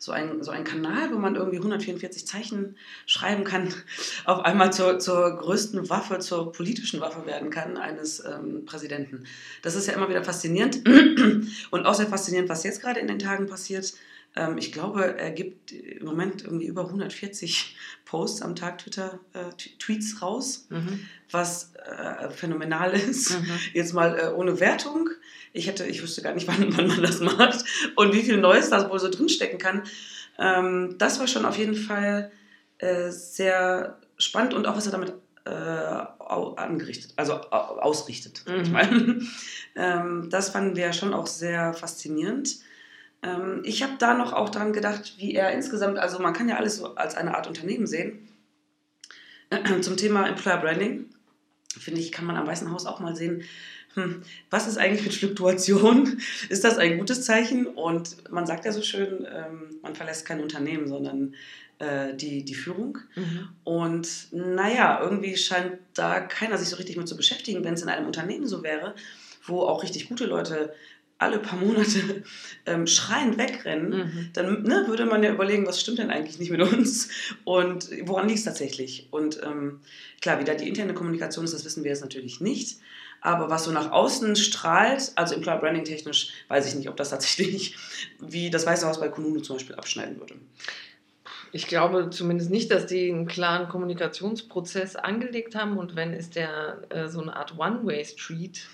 so 0.00 0.12
ein, 0.12 0.42
so 0.42 0.50
ein 0.50 0.64
Kanal, 0.64 1.12
wo 1.12 1.18
man 1.18 1.36
irgendwie 1.36 1.58
144 1.58 2.26
Zeichen 2.26 2.76
schreiben 3.04 3.44
kann, 3.44 3.68
auf 4.24 4.40
einmal 4.46 4.72
zur, 4.72 4.98
zur 4.98 5.36
größten 5.36 5.90
Waffe, 5.90 6.18
zur 6.20 6.52
politischen 6.52 7.00
Waffe 7.00 7.26
werden 7.26 7.50
kann 7.50 7.76
eines 7.76 8.24
ähm, 8.24 8.64
Präsidenten. 8.64 9.24
Das 9.60 9.74
ist 9.74 9.86
ja 9.86 9.92
immer 9.92 10.08
wieder 10.08 10.24
faszinierend 10.24 10.88
und 11.70 11.84
auch 11.84 11.94
sehr 11.94 12.06
faszinierend, 12.06 12.48
was 12.48 12.64
jetzt 12.64 12.80
gerade 12.80 12.98
in 12.98 13.08
den 13.08 13.18
Tagen 13.18 13.46
passiert. 13.46 13.92
Ähm, 14.36 14.56
ich 14.56 14.72
glaube, 14.72 15.18
er 15.18 15.32
gibt 15.32 15.72
im 15.72 16.06
Moment 16.06 16.44
irgendwie 16.44 16.66
über 16.66 16.86
140 16.86 17.76
Posts 18.06 18.40
am 18.40 18.56
Tag, 18.56 18.78
Twitter, 18.78 19.20
äh, 19.34 19.50
Tweets 19.78 20.22
raus, 20.22 20.66
mhm. 20.70 21.06
was 21.30 21.72
äh, 21.74 22.30
phänomenal 22.30 22.92
ist. 22.94 23.38
Mhm. 23.38 23.50
Jetzt 23.74 23.92
mal 23.92 24.18
äh, 24.18 24.32
ohne 24.32 24.60
Wertung. 24.60 25.10
Ich 25.52 25.66
hätte, 25.66 25.84
ich 25.86 26.02
wüsste 26.02 26.22
gar 26.22 26.34
nicht, 26.34 26.48
wann, 26.48 26.76
wann, 26.76 26.88
man 26.88 27.02
das 27.02 27.20
macht 27.20 27.64
und 27.96 28.14
wie 28.14 28.22
viel 28.22 28.36
Neues 28.36 28.70
da 28.70 28.88
wohl 28.90 29.00
so 29.00 29.10
drinstecken 29.10 29.58
kann. 29.58 29.82
Ähm, 30.38 30.96
das 30.98 31.20
war 31.20 31.26
schon 31.26 31.44
auf 31.44 31.58
jeden 31.58 31.76
Fall 31.76 32.30
äh, 32.78 33.10
sehr 33.10 33.98
spannend 34.16 34.54
und 34.54 34.66
auch, 34.66 34.76
was 34.76 34.86
er 34.86 34.92
damit 34.92 35.12
äh, 35.44 35.50
angerichtet, 36.56 37.12
also 37.16 37.34
ausrichtet. 37.34 38.44
Mhm. 38.46 38.62
Ich 38.62 38.70
meine. 38.70 39.20
ähm, 39.74 40.28
das 40.30 40.50
fanden 40.50 40.76
wir 40.76 40.92
schon 40.92 41.14
auch 41.14 41.26
sehr 41.26 41.74
faszinierend. 41.74 42.56
Ähm, 43.22 43.62
ich 43.64 43.82
habe 43.82 43.94
da 43.98 44.14
noch 44.14 44.32
auch 44.32 44.48
daran 44.48 44.72
gedacht, 44.72 45.14
wie 45.18 45.34
er 45.34 45.52
insgesamt, 45.52 45.98
also 45.98 46.18
man 46.18 46.32
kann 46.32 46.48
ja 46.48 46.56
alles 46.56 46.76
so 46.76 46.94
als 46.94 47.16
eine 47.16 47.36
Art 47.36 47.46
Unternehmen 47.46 47.86
sehen. 47.86 48.28
Zum 49.82 49.96
Thema 49.96 50.28
Employer 50.28 50.58
Branding, 50.58 51.06
finde 51.78 52.00
ich, 52.00 52.12
kann 52.12 52.24
man 52.24 52.36
am 52.36 52.46
Weißen 52.46 52.70
Haus 52.70 52.86
auch 52.86 53.00
mal 53.00 53.16
sehen, 53.16 53.42
hm, 53.94 54.22
was 54.50 54.68
ist 54.68 54.78
eigentlich 54.78 55.04
mit 55.04 55.14
Fluktuation? 55.14 56.20
Ist 56.48 56.62
das 56.62 56.78
ein 56.78 56.98
gutes 56.98 57.22
Zeichen? 57.22 57.66
Und 57.66 58.30
man 58.30 58.46
sagt 58.46 58.64
ja 58.64 58.72
so 58.72 58.82
schön, 58.82 59.26
ähm, 59.28 59.78
man 59.82 59.96
verlässt 59.96 60.26
kein 60.26 60.40
Unternehmen, 60.40 60.86
sondern 60.86 61.34
äh, 61.80 62.14
die, 62.14 62.44
die 62.44 62.54
Führung. 62.54 62.98
Mhm. 63.16 63.48
Und 63.64 64.28
naja, 64.32 65.00
irgendwie 65.02 65.36
scheint 65.36 65.78
da 65.94 66.20
keiner 66.20 66.56
sich 66.56 66.68
so 66.68 66.76
richtig 66.76 66.96
mit 66.96 67.08
zu 67.08 67.16
beschäftigen, 67.16 67.64
wenn 67.64 67.74
es 67.74 67.82
in 67.82 67.88
einem 67.88 68.06
Unternehmen 68.06 68.46
so 68.46 68.62
wäre, 68.62 68.94
wo 69.44 69.62
auch 69.62 69.82
richtig 69.82 70.08
gute 70.08 70.26
Leute 70.26 70.72
alle 71.18 71.38
paar 71.38 71.58
Monate 71.58 72.22
ähm, 72.66 72.86
schreiend 72.86 73.38
wegrennen, 73.38 73.90
mhm. 73.90 74.30
dann 74.32 74.62
ne, 74.62 74.84
würde 74.86 75.04
man 75.04 75.22
ja 75.22 75.32
überlegen, 75.32 75.66
was 75.66 75.80
stimmt 75.80 75.98
denn 75.98 76.10
eigentlich 76.10 76.38
nicht 76.38 76.50
mit 76.50 76.62
uns 76.62 77.08
und 77.44 77.88
woran 78.04 78.26
liegt 78.26 78.38
es 78.38 78.44
tatsächlich. 78.44 79.08
Und 79.10 79.40
ähm, 79.42 79.80
klar, 80.20 80.40
wie 80.40 80.44
da 80.44 80.54
die 80.54 80.68
interne 80.68 80.94
Kommunikation 80.94 81.44
ist, 81.44 81.52
das 81.52 81.64
wissen 81.64 81.84
wir 81.84 81.90
jetzt 81.90 82.00
natürlich 82.00 82.40
nicht. 82.40 82.78
Aber 83.20 83.50
was 83.50 83.64
so 83.64 83.70
nach 83.70 83.90
außen 83.90 84.36
strahlt, 84.36 85.12
also 85.14 85.34
Employer 85.34 85.58
Branding 85.58 85.84
technisch, 85.84 86.32
weiß 86.48 86.66
ich 86.66 86.74
nicht, 86.74 86.88
ob 86.88 86.96
das 86.96 87.10
tatsächlich 87.10 87.76
wie 88.18 88.50
das 88.50 88.66
Weiße 88.66 88.86
Haus 88.86 89.00
bei 89.00 89.08
Kununu 89.08 89.40
zum 89.40 89.56
Beispiel 89.56 89.76
abschneiden 89.76 90.18
würde. 90.18 90.34
Ich 91.52 91.66
glaube 91.66 92.10
zumindest 92.10 92.50
nicht, 92.50 92.70
dass 92.70 92.86
die 92.86 93.10
einen 93.10 93.26
klaren 93.26 93.68
Kommunikationsprozess 93.68 94.96
angelegt 94.96 95.56
haben 95.56 95.78
und 95.78 95.96
wenn 95.96 96.12
ist 96.12 96.36
der 96.36 96.82
äh, 96.90 97.08
so 97.08 97.20
eine 97.20 97.34
Art 97.34 97.58
One-Way-Street, 97.58 98.66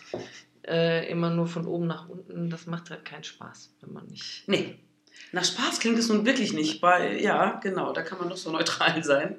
äh, 0.67 1.11
immer 1.11 1.31
nur 1.31 1.47
von 1.47 1.67
oben 1.67 1.87
nach 1.87 2.09
unten, 2.09 2.51
das 2.51 2.67
macht 2.67 2.91
halt 2.91 3.05
keinen 3.05 3.25
Spaß, 3.25 3.71
wenn 3.81 3.93
man 3.93 4.07
nicht. 4.07 4.47
Nee. 4.47 4.77
Nach 5.33 5.45
Spaß 5.45 5.81
klingt 5.81 5.99
es 5.99 6.09
nun 6.09 6.27
wirklich 6.27 6.53
nicht. 6.53 6.81
Bei, 6.81 7.19
ja, 7.19 7.59
genau, 7.63 7.93
da 7.93 8.03
kann 8.03 8.19
man 8.19 8.29
doch 8.29 8.37
so 8.37 8.51
neutral 8.51 9.03
sein. 9.05 9.37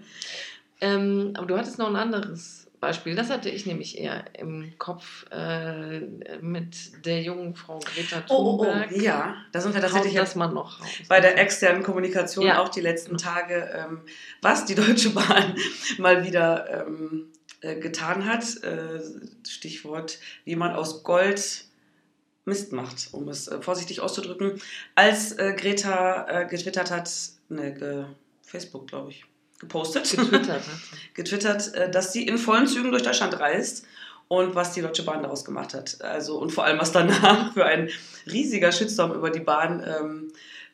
Ähm, 0.82 1.34
aber 1.36 1.46
du 1.46 1.58
hattest 1.58 1.78
noch 1.78 1.88
ein 1.88 1.96
anderes 1.96 2.57
Beispiel. 2.80 3.16
Das 3.16 3.30
hatte 3.30 3.50
ich 3.50 3.66
nämlich 3.66 3.98
eher 3.98 4.26
im 4.38 4.74
Kopf 4.78 5.26
äh, 5.32 6.00
mit 6.42 7.06
der 7.06 7.22
jungen 7.22 7.56
Frau 7.56 7.80
Greta 7.80 8.22
Thunberg. 8.22 8.30
Oh, 8.30 8.94
oh, 8.94 8.98
oh. 8.98 9.02
ja, 9.02 9.36
da 9.52 9.62
sind 9.62 9.74
wir 9.74 9.82
tatsächlich 9.82 10.14
das 10.14 10.36
mal 10.36 10.48
noch 10.48 10.80
raus. 10.80 10.88
bei 11.08 11.20
der 11.20 11.38
externen 11.38 11.84
Kommunikation 11.84 12.46
ja. 12.46 12.62
auch 12.62 12.70
die 12.70 12.82
letzten 12.82 13.18
Tage, 13.18 13.70
ähm, 13.74 14.02
was 14.42 14.66
die 14.66 14.76
Deutsche 14.76 15.10
Bahn 15.10 15.56
mal 15.98 16.24
wieder 16.24 16.86
ähm, 16.86 17.28
äh, 17.62 17.76
getan 17.80 18.26
hat. 18.26 18.44
Äh, 18.64 19.02
Stichwort, 19.48 20.20
wie 20.46 20.56
man 20.56 20.74
aus 20.74 21.04
Gold 21.04 21.66
Mist 22.46 22.72
macht, 22.72 23.10
um 23.12 23.28
es 23.28 23.48
äh, 23.48 23.62
vorsichtig 23.62 24.02
auszudrücken. 24.02 24.62
Als 24.96 25.34
äh, 25.34 25.54
Greta 25.58 26.28
äh, 26.28 26.46
getwittert 26.46 26.92
hat, 26.92 27.12
ne, 27.50 27.74
ge 27.74 28.06
Facebook, 28.42 28.88
glaube 28.88 29.12
ich, 29.12 29.26
gepostet, 29.60 30.10
getwittert, 30.10 30.64
getwittert 31.14 31.96
dass 31.96 32.14
sie 32.14 32.28
in 32.28 32.38
vollen 32.38 32.68
Zügen 32.68 32.92
durch 32.92 33.04
Deutschland 33.04 33.40
reist 33.40 33.86
und 34.28 34.56
was 34.56 34.74
die 34.74 34.82
Deutsche 34.82 35.04
Bahn 35.04 35.24
daraus 35.24 35.46
gemacht 35.46 35.74
hat. 35.74 36.02
Also 36.02 36.38
und 36.38 36.52
vor 36.52 36.66
allem, 36.66 36.80
was 36.80 36.92
danach 36.92 37.54
für 37.54 37.66
ein 37.66 37.90
riesiger 38.26 38.72
Shitstorm 38.72 39.14
über 39.14 39.30
die 39.30 39.40
Bahn 39.40 39.84
ähm, 39.86 40.32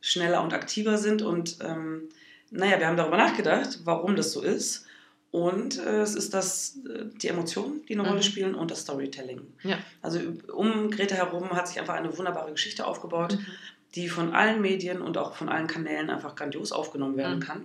schneller 0.00 0.42
und 0.42 0.52
aktiver 0.52 0.98
sind 0.98 1.22
und 1.22 1.58
ähm, 1.62 2.08
naja, 2.50 2.78
wir 2.80 2.88
haben 2.88 2.96
darüber 2.96 3.16
nachgedacht, 3.16 3.80
warum 3.84 4.16
das 4.16 4.32
so 4.32 4.42
ist 4.42 4.86
und 5.30 5.78
äh, 5.78 6.00
es 6.00 6.16
ist 6.16 6.34
das, 6.34 6.78
äh, 6.88 7.04
die 7.22 7.28
Emotionen, 7.28 7.84
die 7.86 7.94
eine 7.94 8.02
mhm. 8.02 8.08
Rolle 8.08 8.22
spielen 8.22 8.54
und 8.54 8.70
das 8.70 8.80
Storytelling. 8.80 9.42
Ja. 9.62 9.78
Also 10.02 10.20
um 10.52 10.90
Greta 10.90 11.14
herum 11.14 11.50
hat 11.50 11.68
sich 11.68 11.78
einfach 11.78 11.94
eine 11.94 12.16
wunderbare 12.16 12.50
Geschichte 12.50 12.86
aufgebaut, 12.86 13.34
mhm. 13.34 13.46
die 13.94 14.08
von 14.08 14.34
allen 14.34 14.60
Medien 14.60 15.00
und 15.02 15.18
auch 15.18 15.36
von 15.36 15.48
allen 15.48 15.68
Kanälen 15.68 16.10
einfach 16.10 16.34
grandios 16.34 16.72
aufgenommen 16.72 17.16
werden 17.16 17.36
mhm. 17.36 17.42
kann. 17.42 17.64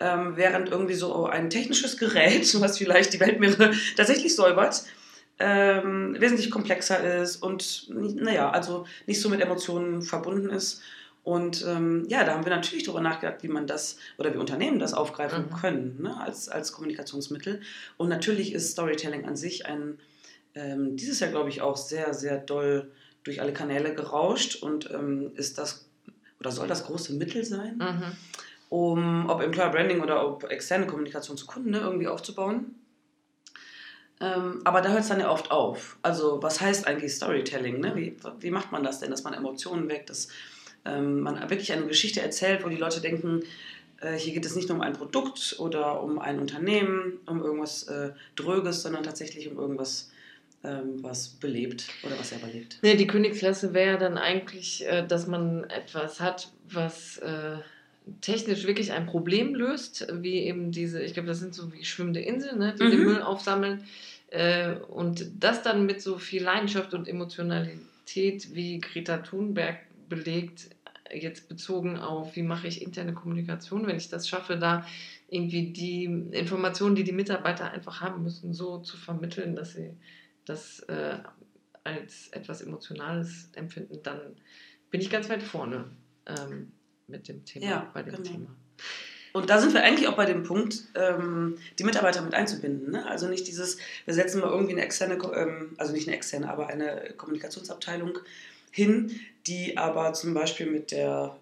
Ähm, 0.00 0.36
während 0.36 0.70
irgendwie 0.70 0.94
so 0.94 1.26
ein 1.26 1.50
technisches 1.50 1.98
Gerät, 1.98 2.48
was 2.60 2.78
vielleicht 2.78 3.12
die 3.12 3.20
Weltmeere 3.20 3.72
tatsächlich 3.96 4.34
säubert, 4.34 4.84
ähm, 5.38 6.16
wesentlich 6.18 6.50
komplexer 6.50 7.22
ist 7.22 7.36
und 7.36 7.88
naja, 7.88 8.50
also 8.50 8.86
nicht 9.06 9.20
so 9.20 9.28
mit 9.28 9.40
Emotionen 9.40 10.02
verbunden 10.02 10.50
ist 10.50 10.82
und 11.22 11.64
ähm, 11.66 12.06
ja, 12.08 12.24
da 12.24 12.34
haben 12.34 12.44
wir 12.44 12.54
natürlich 12.54 12.84
darüber 12.84 13.02
nachgedacht, 13.02 13.42
wie 13.42 13.48
man 13.48 13.66
das 13.66 13.98
oder 14.16 14.32
wie 14.32 14.38
Unternehmen 14.38 14.78
das 14.78 14.94
aufgreifen 14.94 15.46
mhm. 15.46 15.54
können 15.54 16.02
ne, 16.02 16.18
als, 16.18 16.48
als 16.48 16.72
Kommunikationsmittel. 16.72 17.60
Und 17.98 18.08
natürlich 18.08 18.54
ist 18.54 18.72
Storytelling 18.72 19.26
an 19.26 19.36
sich 19.36 19.66
ein, 19.66 19.98
ähm, 20.54 20.96
dieses 20.96 21.20
Jahr 21.20 21.30
glaube 21.30 21.50
ich 21.50 21.60
auch 21.60 21.76
sehr, 21.76 22.14
sehr 22.14 22.38
doll 22.38 22.90
durch 23.22 23.42
alle 23.42 23.52
Kanäle 23.52 23.94
gerauscht 23.94 24.62
und 24.62 24.90
ähm, 24.90 25.32
ist 25.34 25.58
das 25.58 25.86
oder 26.40 26.52
soll 26.52 26.66
das 26.66 26.86
große 26.86 27.12
Mittel 27.12 27.44
sein, 27.44 27.76
mhm. 27.76 28.16
Um 28.70 29.28
ob 29.28 29.42
Employer 29.42 29.68
Branding 29.68 30.00
oder 30.00 30.26
ob 30.26 30.44
externe 30.50 30.86
Kommunikation 30.86 31.36
zu 31.36 31.44
Kunden 31.44 31.70
ne, 31.70 31.80
irgendwie 31.80 32.08
aufzubauen. 32.08 32.76
Ähm, 34.20 34.60
aber 34.64 34.80
da 34.80 34.90
hört 34.90 35.00
es 35.00 35.08
dann 35.08 35.20
ja 35.20 35.30
oft 35.30 35.50
auf. 35.50 35.98
Also 36.02 36.42
was 36.42 36.60
heißt 36.60 36.86
eigentlich 36.86 37.12
Storytelling? 37.12 37.80
Ne? 37.80 37.96
Wie, 37.96 38.16
wie 38.38 38.50
macht 38.50 38.70
man 38.70 38.84
das 38.84 39.00
denn, 39.00 39.10
dass 39.10 39.24
man 39.24 39.34
Emotionen 39.34 39.88
weckt, 39.88 40.08
dass 40.08 40.28
ähm, 40.84 41.20
man 41.20 41.38
wirklich 41.50 41.72
eine 41.72 41.86
Geschichte 41.86 42.20
erzählt, 42.20 42.64
wo 42.64 42.68
die 42.68 42.76
Leute 42.76 43.00
denken, 43.00 43.42
äh, 44.00 44.14
hier 44.14 44.34
geht 44.34 44.46
es 44.46 44.54
nicht 44.54 44.68
nur 44.68 44.78
um 44.78 44.82
ein 44.82 44.92
Produkt 44.92 45.56
oder 45.58 46.02
um 46.02 46.18
ein 46.20 46.38
Unternehmen, 46.38 47.18
um 47.26 47.42
irgendwas 47.42 47.84
äh, 47.84 48.10
Dröges, 48.36 48.82
sondern 48.82 49.02
tatsächlich 49.02 49.50
um 49.50 49.58
irgendwas, 49.58 50.10
ähm, 50.62 51.02
was 51.02 51.28
belebt 51.28 51.88
oder 52.04 52.16
was 52.18 52.28
selber 52.28 52.46
lebt. 52.46 52.78
Nee, 52.82 52.94
die 52.94 53.06
Königsklasse 53.08 53.74
wäre 53.74 53.98
dann 53.98 54.16
eigentlich, 54.16 54.86
äh, 54.86 55.04
dass 55.04 55.26
man 55.26 55.64
etwas 55.64 56.20
hat, 56.20 56.52
was 56.68 57.18
äh, 57.18 57.56
technisch 58.20 58.66
wirklich 58.66 58.92
ein 58.92 59.06
Problem 59.06 59.54
löst, 59.54 60.06
wie 60.12 60.40
eben 60.40 60.72
diese, 60.72 61.02
ich 61.02 61.14
glaube, 61.14 61.28
das 61.28 61.38
sind 61.38 61.54
so 61.54 61.72
wie 61.72 61.84
schwimmende 61.84 62.20
Inseln, 62.20 62.58
ne, 62.58 62.74
die 62.78 62.84
mhm. 62.84 62.90
den 62.90 63.04
Müll 63.04 63.22
aufsammeln. 63.22 63.84
Äh, 64.28 64.74
und 64.88 65.26
das 65.38 65.62
dann 65.62 65.86
mit 65.86 66.00
so 66.00 66.18
viel 66.18 66.42
Leidenschaft 66.42 66.94
und 66.94 67.08
Emotionalität 67.08 68.54
wie 68.54 68.80
Greta 68.80 69.18
Thunberg 69.18 69.78
belegt, 70.08 70.70
jetzt 71.12 71.48
bezogen 71.48 71.98
auf, 71.98 72.36
wie 72.36 72.42
mache 72.42 72.68
ich 72.68 72.82
interne 72.82 73.12
Kommunikation, 73.12 73.86
wenn 73.86 73.96
ich 73.96 74.08
das 74.08 74.28
schaffe, 74.28 74.56
da 74.56 74.86
irgendwie 75.28 75.72
die 75.72 76.04
Informationen, 76.04 76.94
die 76.94 77.04
die 77.04 77.12
Mitarbeiter 77.12 77.70
einfach 77.70 78.00
haben 78.00 78.22
müssen, 78.22 78.52
so 78.52 78.78
zu 78.78 78.96
vermitteln, 78.96 79.56
dass 79.56 79.74
sie 79.74 79.90
das 80.44 80.80
äh, 80.80 81.18
als 81.84 82.28
etwas 82.28 82.62
Emotionales 82.62 83.50
empfinden, 83.54 84.00
dann 84.02 84.20
bin 84.90 85.00
ich 85.00 85.10
ganz 85.10 85.28
weit 85.28 85.42
vorne 85.42 85.86
ähm, 86.26 86.72
mit 87.10 87.28
dem 87.28 87.44
Thema, 87.44 87.66
ja, 87.66 87.90
bei 87.92 88.02
dem 88.02 88.16
genau. 88.16 88.30
Thema. 88.30 88.46
Und 89.32 89.48
da 89.48 89.60
sind 89.60 89.74
wir 89.74 89.82
eigentlich 89.82 90.08
auch 90.08 90.16
bei 90.16 90.26
dem 90.26 90.42
Punkt, 90.42 90.84
ähm, 90.94 91.56
die 91.78 91.84
Mitarbeiter 91.84 92.22
mit 92.22 92.34
einzubinden. 92.34 92.90
Ne? 92.90 93.06
Also 93.06 93.28
nicht 93.28 93.46
dieses, 93.46 93.78
wir 94.04 94.14
setzen 94.14 94.40
mal 94.40 94.50
irgendwie 94.50 94.72
eine 94.72 94.82
externe, 94.82 95.18
ähm, 95.34 95.74
also 95.76 95.92
nicht 95.92 96.08
eine 96.08 96.16
externe, 96.16 96.50
aber 96.50 96.66
eine 96.66 97.12
Kommunikationsabteilung 97.16 98.18
hin, 98.72 99.20
die 99.46 99.76
aber 99.76 100.12
zum 100.14 100.34
Beispiel 100.34 100.66
mit 100.66 100.90
der 100.90 101.36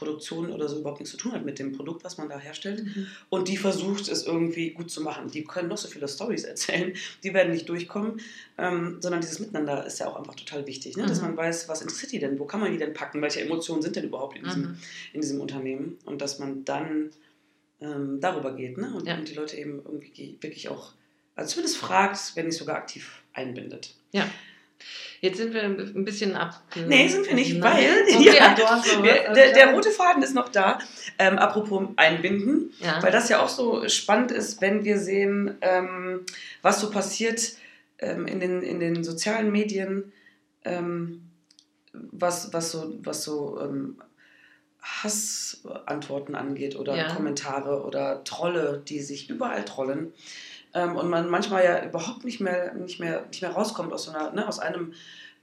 Produktion 0.00 0.50
oder 0.50 0.66
so 0.66 0.78
überhaupt 0.78 0.98
nichts 1.00 1.10
zu 1.10 1.18
tun 1.18 1.32
hat 1.32 1.44
mit 1.44 1.58
dem 1.58 1.72
Produkt, 1.72 2.04
was 2.04 2.16
man 2.16 2.30
da 2.30 2.38
herstellt. 2.38 2.84
Mhm. 2.84 3.06
Und 3.28 3.48
die 3.48 3.58
versucht 3.58 4.08
es 4.08 4.24
irgendwie 4.26 4.70
gut 4.70 4.90
zu 4.90 5.02
machen. 5.02 5.30
Die 5.30 5.44
können 5.44 5.68
noch 5.68 5.76
so 5.76 5.88
viele 5.88 6.08
Stories 6.08 6.44
erzählen, 6.54 6.94
die 7.22 7.34
werden 7.34 7.52
nicht 7.52 7.68
durchkommen, 7.68 8.18
ähm, 8.56 8.96
sondern 9.00 9.20
dieses 9.20 9.40
Miteinander 9.40 9.84
ist 9.84 10.00
ja 10.00 10.08
auch 10.08 10.16
einfach 10.16 10.34
total 10.34 10.66
wichtig, 10.66 10.96
ne? 10.96 11.02
Mhm. 11.02 11.08
dass 11.08 11.20
man 11.20 11.36
weiß, 11.36 11.68
was 11.68 11.82
interessiert 11.82 12.12
die 12.12 12.18
denn, 12.18 12.38
wo 12.38 12.46
kann 12.46 12.60
man 12.60 12.72
die 12.72 12.78
denn 12.78 12.94
packen, 12.94 13.20
welche 13.20 13.42
Emotionen 13.42 13.82
sind 13.82 13.94
denn 13.94 14.04
überhaupt 14.04 14.36
in 14.38 14.44
diesem, 14.44 14.62
mhm. 14.62 14.78
in 15.12 15.20
diesem 15.20 15.40
Unternehmen 15.40 15.98
und 16.06 16.22
dass 16.22 16.38
man 16.38 16.64
dann 16.64 17.10
ähm, 17.82 18.20
darüber 18.20 18.54
geht 18.56 18.78
ne? 18.78 18.94
und, 18.94 19.06
ja. 19.06 19.18
und 19.18 19.28
die 19.28 19.34
Leute 19.34 19.58
eben 19.58 19.82
irgendwie 19.84 20.38
wirklich 20.40 20.70
auch, 20.70 20.94
also 21.36 21.52
zumindest 21.52 21.76
fragt, 21.76 22.36
wenn 22.36 22.46
nicht 22.46 22.56
sogar 22.56 22.76
aktiv 22.76 23.22
einbindet. 23.34 23.94
Ja. 24.12 24.26
Jetzt 25.20 25.36
sind 25.36 25.52
wir 25.52 25.62
ein 25.62 26.04
bisschen 26.04 26.34
ab. 26.34 26.62
Nee, 26.86 27.08
sind 27.08 27.26
wir 27.26 27.34
nicht, 27.34 27.58
Nein. 27.58 27.62
weil 27.62 28.16
okay, 28.16 28.36
ja, 28.36 28.54
der, 28.54 29.34
der, 29.34 29.52
der, 29.52 29.74
rote 29.74 29.90
Faden 29.90 30.22
ist 30.22 30.34
noch 30.34 30.48
da. 30.48 30.78
Ähm, 31.18 31.38
apropos 31.38 31.88
einbinden, 31.96 32.72
ja. 32.80 33.02
weil 33.02 33.12
das 33.12 33.28
ja 33.28 33.42
auch 33.42 33.50
so 33.50 33.86
spannend 33.88 34.32
ist, 34.32 34.62
wenn 34.62 34.84
wir 34.84 34.98
sehen, 34.98 35.58
ähm, 35.60 36.24
was 36.62 36.80
so 36.80 36.90
passiert 36.90 37.52
ähm, 37.98 38.26
in, 38.26 38.40
den, 38.40 38.62
in 38.62 38.80
den 38.80 39.04
sozialen 39.04 39.52
Medien, 39.52 40.10
ähm, 40.64 41.22
was, 41.92 42.54
was 42.54 42.72
so, 42.72 42.94
was 43.02 43.22
so 43.22 43.60
ähm, 43.60 44.00
Hassantworten 44.80 46.34
angeht 46.34 46.76
oder 46.76 46.96
ja. 46.96 47.14
Kommentare 47.14 47.82
oder 47.84 48.24
Trolle, 48.24 48.82
die 48.88 49.00
sich 49.00 49.28
überall 49.28 49.66
trollen 49.66 50.14
ähm, 50.74 50.96
und 50.96 51.08
man 51.08 51.28
manchmal 51.28 51.64
ja 51.64 51.84
überhaupt 51.84 52.24
nicht 52.24 52.40
mehr, 52.40 52.74
nicht 52.74 53.00
mehr, 53.00 53.24
nicht 53.26 53.42
mehr 53.42 53.50
rauskommt 53.50 53.92
aus, 53.92 54.04
so 54.04 54.12
einer, 54.12 54.30
ne, 54.32 54.46
aus 54.46 54.58
einem, 54.58 54.92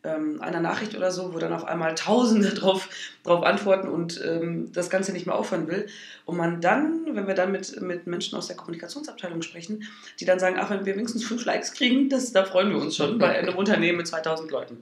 ähm, 0.03 0.41
einer 0.41 0.61
Nachricht 0.61 0.95
oder 0.95 1.11
so, 1.11 1.33
wo 1.33 1.39
dann 1.39 1.53
auf 1.53 1.65
einmal 1.65 1.95
Tausende 1.95 2.49
drauf, 2.53 2.89
drauf 3.23 3.43
antworten 3.43 3.87
und 3.89 4.21
ähm, 4.25 4.71
das 4.71 4.89
Ganze 4.89 5.11
nicht 5.11 5.25
mehr 5.25 5.35
aufhören 5.35 5.67
will. 5.67 5.87
Und 6.25 6.37
man 6.37 6.61
dann, 6.61 7.05
wenn 7.13 7.27
wir 7.27 7.35
dann 7.35 7.51
mit, 7.51 7.81
mit 7.81 8.07
Menschen 8.07 8.37
aus 8.37 8.47
der 8.47 8.55
Kommunikationsabteilung 8.55 9.41
sprechen, 9.41 9.83
die 10.19 10.25
dann 10.25 10.39
sagen, 10.39 10.57
ach, 10.59 10.69
wenn 10.69 10.85
wir 10.85 10.95
wenigstens 10.95 11.25
fünf 11.25 11.43
Likes 11.45 11.73
kriegen, 11.73 12.09
das, 12.09 12.31
da 12.31 12.45
freuen 12.45 12.69
wir 12.69 12.77
uns 12.77 12.95
schon 12.95 13.17
bei 13.17 13.37
einem 13.37 13.55
Unternehmen 13.57 13.97
mit 13.97 14.07
2000 14.07 14.49
Leuten. 14.51 14.77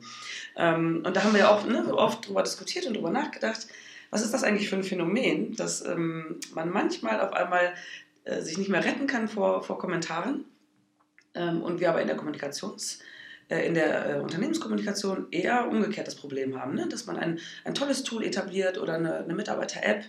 Ähm, 0.56 1.04
und 1.06 1.16
da 1.16 1.24
haben 1.24 1.34
wir 1.34 1.42
ja 1.42 1.50
auch 1.50 1.66
ne, 1.66 1.94
oft 1.94 2.28
drüber 2.28 2.44
diskutiert 2.44 2.86
und 2.86 2.96
drüber 2.96 3.10
nachgedacht, 3.10 3.68
was 4.12 4.22
ist 4.22 4.34
das 4.34 4.44
eigentlich 4.44 4.70
für 4.70 4.78
ein 4.78 4.84
Phänomen, 4.84 5.56
dass 5.56 5.86
ähm, 5.86 6.40
man 6.54 6.70
manchmal 6.70 7.20
auf 7.20 7.34
einmal 7.34 7.74
äh, 8.26 8.42
sich 8.42 8.58
nicht 8.58 8.70
mehr 8.70 8.84
retten 8.84 9.08
kann 9.08 9.28
vor, 9.28 9.64
vor 9.64 9.78
Kommentaren 9.78 10.46
ähm, 11.34 11.62
und 11.62 11.80
wir 11.80 11.90
aber 11.90 12.02
in 12.02 12.08
der 12.08 12.20
Kommunikations- 12.20 13.00
äh, 13.48 13.68
in 13.68 13.76
der 13.76 14.10
äh, 14.10 14.20
Unternehmenskommunikation 14.20 15.28
eher 15.30 15.68
umgekehrt 15.70 16.08
das 16.08 16.16
Problem 16.16 16.60
haben, 16.60 16.74
ne? 16.74 16.88
dass 16.90 17.06
man 17.06 17.18
ein, 17.18 17.40
ein 17.64 17.76
tolles 17.76 18.04
Tool 18.04 18.24
etabliert 18.24 18.80
oder 18.80 18.96
eine, 18.96 19.18
eine 19.18 19.36
Mitarbeiter-App 19.36 20.04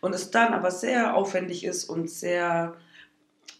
und 0.00 0.14
es 0.14 0.30
dann 0.30 0.54
aber 0.54 0.70
sehr 0.70 1.14
aufwendig 1.14 1.64
ist 1.64 1.84
und 1.84 2.08
sehr, 2.08 2.74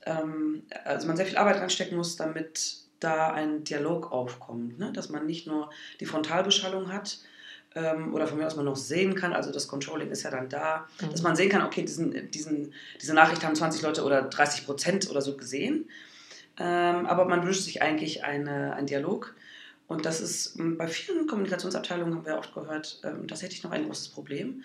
ähm, 0.06 0.62
also 0.84 1.06
man 1.06 1.18
sehr 1.18 1.26
viel 1.26 1.36
Arbeit 1.36 1.58
reinstecken 1.58 1.96
muss, 1.96 2.16
damit 2.16 2.76
da 3.00 3.32
ein 3.32 3.64
Dialog 3.64 4.12
aufkommt, 4.12 4.78
ne? 4.78 4.92
dass 4.94 5.10
man 5.10 5.26
nicht 5.26 5.46
nur 5.46 5.70
die 6.00 6.06
Frontalbeschallung 6.06 6.90
hat, 6.90 7.18
ähm, 7.74 8.14
oder 8.14 8.26
von 8.26 8.38
mir 8.38 8.46
aus 8.46 8.56
man 8.56 8.64
noch 8.64 8.76
sehen 8.76 9.14
kann, 9.14 9.32
also 9.32 9.52
das 9.52 9.68
Controlling 9.68 10.10
ist 10.10 10.22
ja 10.22 10.30
dann 10.30 10.48
da, 10.48 10.86
mhm. 11.00 11.10
dass 11.10 11.22
man 11.22 11.36
sehen 11.36 11.50
kann, 11.50 11.62
okay, 11.62 11.82
diesen, 11.82 12.30
diesen, 12.30 12.72
diese 13.00 13.14
Nachricht 13.14 13.44
haben 13.44 13.54
20 13.54 13.82
Leute 13.82 14.04
oder 14.04 14.22
30 14.22 14.66
Prozent 14.66 15.10
oder 15.10 15.20
so 15.20 15.36
gesehen, 15.36 15.88
ähm, 16.58 17.06
aber 17.06 17.24
man 17.24 17.44
wünscht 17.46 17.62
sich 17.62 17.82
eigentlich 17.82 18.24
eine, 18.24 18.74
einen 18.74 18.86
Dialog. 18.86 19.34
Und 19.88 20.06
das 20.06 20.20
ist 20.20 20.58
ähm, 20.58 20.78
bei 20.78 20.88
vielen 20.88 21.26
Kommunikationsabteilungen, 21.26 22.14
haben 22.14 22.26
wir 22.26 22.38
oft 22.38 22.54
gehört, 22.54 23.00
ähm, 23.04 23.26
tatsächlich 23.28 23.62
noch 23.62 23.70
ein 23.70 23.86
großes 23.86 24.08
Problem. 24.08 24.62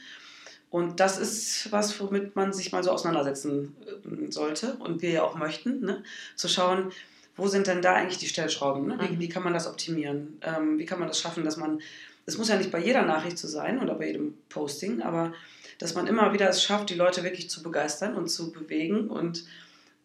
Und 0.70 1.00
das 1.00 1.17
ist 1.17 1.72
was, 1.72 2.00
womit 2.00 2.36
man 2.36 2.52
sich 2.52 2.72
mal 2.72 2.84
so 2.84 2.91
auseinandersetzen 2.91 3.76
äh, 3.86 4.32
sollte 4.32 4.74
und 4.76 5.02
wir 5.02 5.12
ja 5.12 5.24
auch 5.24 5.36
möchten, 5.36 5.82
ne? 5.82 6.04
zu 6.36 6.48
schauen, 6.48 6.91
wo 7.38 7.48
sind 7.48 7.67
denn 7.67 7.82
da 7.82 7.93
eigentlich 7.93 8.17
die 8.17 8.28
Stellschrauben? 8.28 8.88
Ne? 8.88 8.98
Wie, 9.00 9.15
mhm. 9.15 9.20
wie, 9.20 9.30
kann 9.30 9.43
man 9.43 9.54
das 9.54 9.67
optimieren? 9.67 10.39
Ähm, 10.41 10.80
wie 10.80 10.86
kann 10.86 11.00
man 11.00 11.08
das 11.08 11.20
schaffen, 11.20 11.46
dass 11.46 11.56
man 11.56 11.80
es 12.28 12.38
muss 12.38 12.50
ja 12.50 12.58
nicht 12.58 12.72
bei 12.72 12.80
jeder 12.80 13.04
Nachricht 13.04 13.40
so 13.40 13.48
sein 13.48 13.82
oder 13.82 13.96
bei 13.96 14.08
jedem 14.08 14.36
Posting, 14.50 15.02
aber 15.02 15.34
dass 15.80 15.96
man 15.96 16.08
immer 16.08 16.34
wieder 16.34 16.50
es 16.50 16.62
schafft, 16.62 16.90
die 16.90 16.96
Leute 16.96 17.24
wirklich 17.24 17.50
zu 17.50 17.63
begeistern 17.63 18.16
und 18.16 18.28
zu 18.28 18.52
bewegen 18.52 19.08
und 19.08 19.46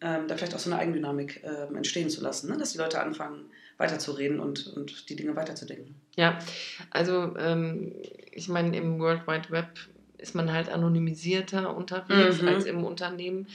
ähm, 0.01 0.29
da 0.29 0.37
vielleicht 0.37 0.55
auch 0.55 0.59
so 0.59 0.71
eine 0.71 0.81
Eigendynamik 0.81 1.43
äh, 1.43 1.75
entstehen 1.75 2.11
zu 2.11 2.23
lassen, 2.23 2.51
ne? 2.51 2.57
dass 2.57 2.73
die 2.73 2.79
Leute 2.79 3.01
anfangen 3.01 3.45
weiterzureden 3.77 4.39
und, 4.39 4.69
und 4.69 5.09
die 5.09 5.17
Dinge 5.17 5.35
weiterzudenken. 5.35 5.95
Ja, 6.17 6.39
also 6.91 7.35
ähm, 7.37 7.93
ich 8.31 8.49
meine, 8.49 8.77
im 8.77 9.01
World 9.01 9.27
Wide 9.27 9.51
Web 9.51 9.69
ist 10.19 10.35
man 10.37 10.53
halt 10.53 10.69
anonymisierter 10.69 11.75
unterwegs 11.75 12.41
mhm. 12.41 12.49
als 12.49 12.65
im 12.67 12.85
Unternehmen. 12.85 13.49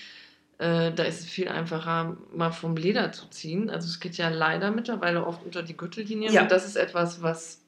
Äh, 0.57 0.91
da 0.91 1.03
ist 1.03 1.21
es 1.21 1.25
viel 1.27 1.47
einfacher, 1.47 2.17
mal 2.33 2.51
vom 2.51 2.75
Leder 2.75 3.13
zu 3.13 3.27
ziehen. 3.29 3.69
Also 3.69 3.87
es 3.87 4.01
geht 4.01 4.17
ja 4.17 4.27
leider 4.27 4.71
mittlerweile 4.71 5.25
oft 5.25 5.45
unter 5.45 5.63
die 5.63 5.77
Gürtellinie. 5.77 6.31
Ja. 6.31 6.41
Und 6.41 6.51
das 6.51 6.65
ist 6.65 6.75
etwas, 6.75 7.21
was 7.21 7.61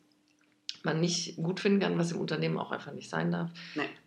man 0.86 1.00
nicht 1.00 1.36
gut 1.38 1.60
finden 1.60 1.80
kann, 1.80 1.98
was 1.98 2.12
im 2.12 2.20
Unternehmen 2.20 2.58
auch 2.58 2.72
einfach 2.72 2.94
nicht 2.94 3.10
sein 3.10 3.32
darf. 3.32 3.50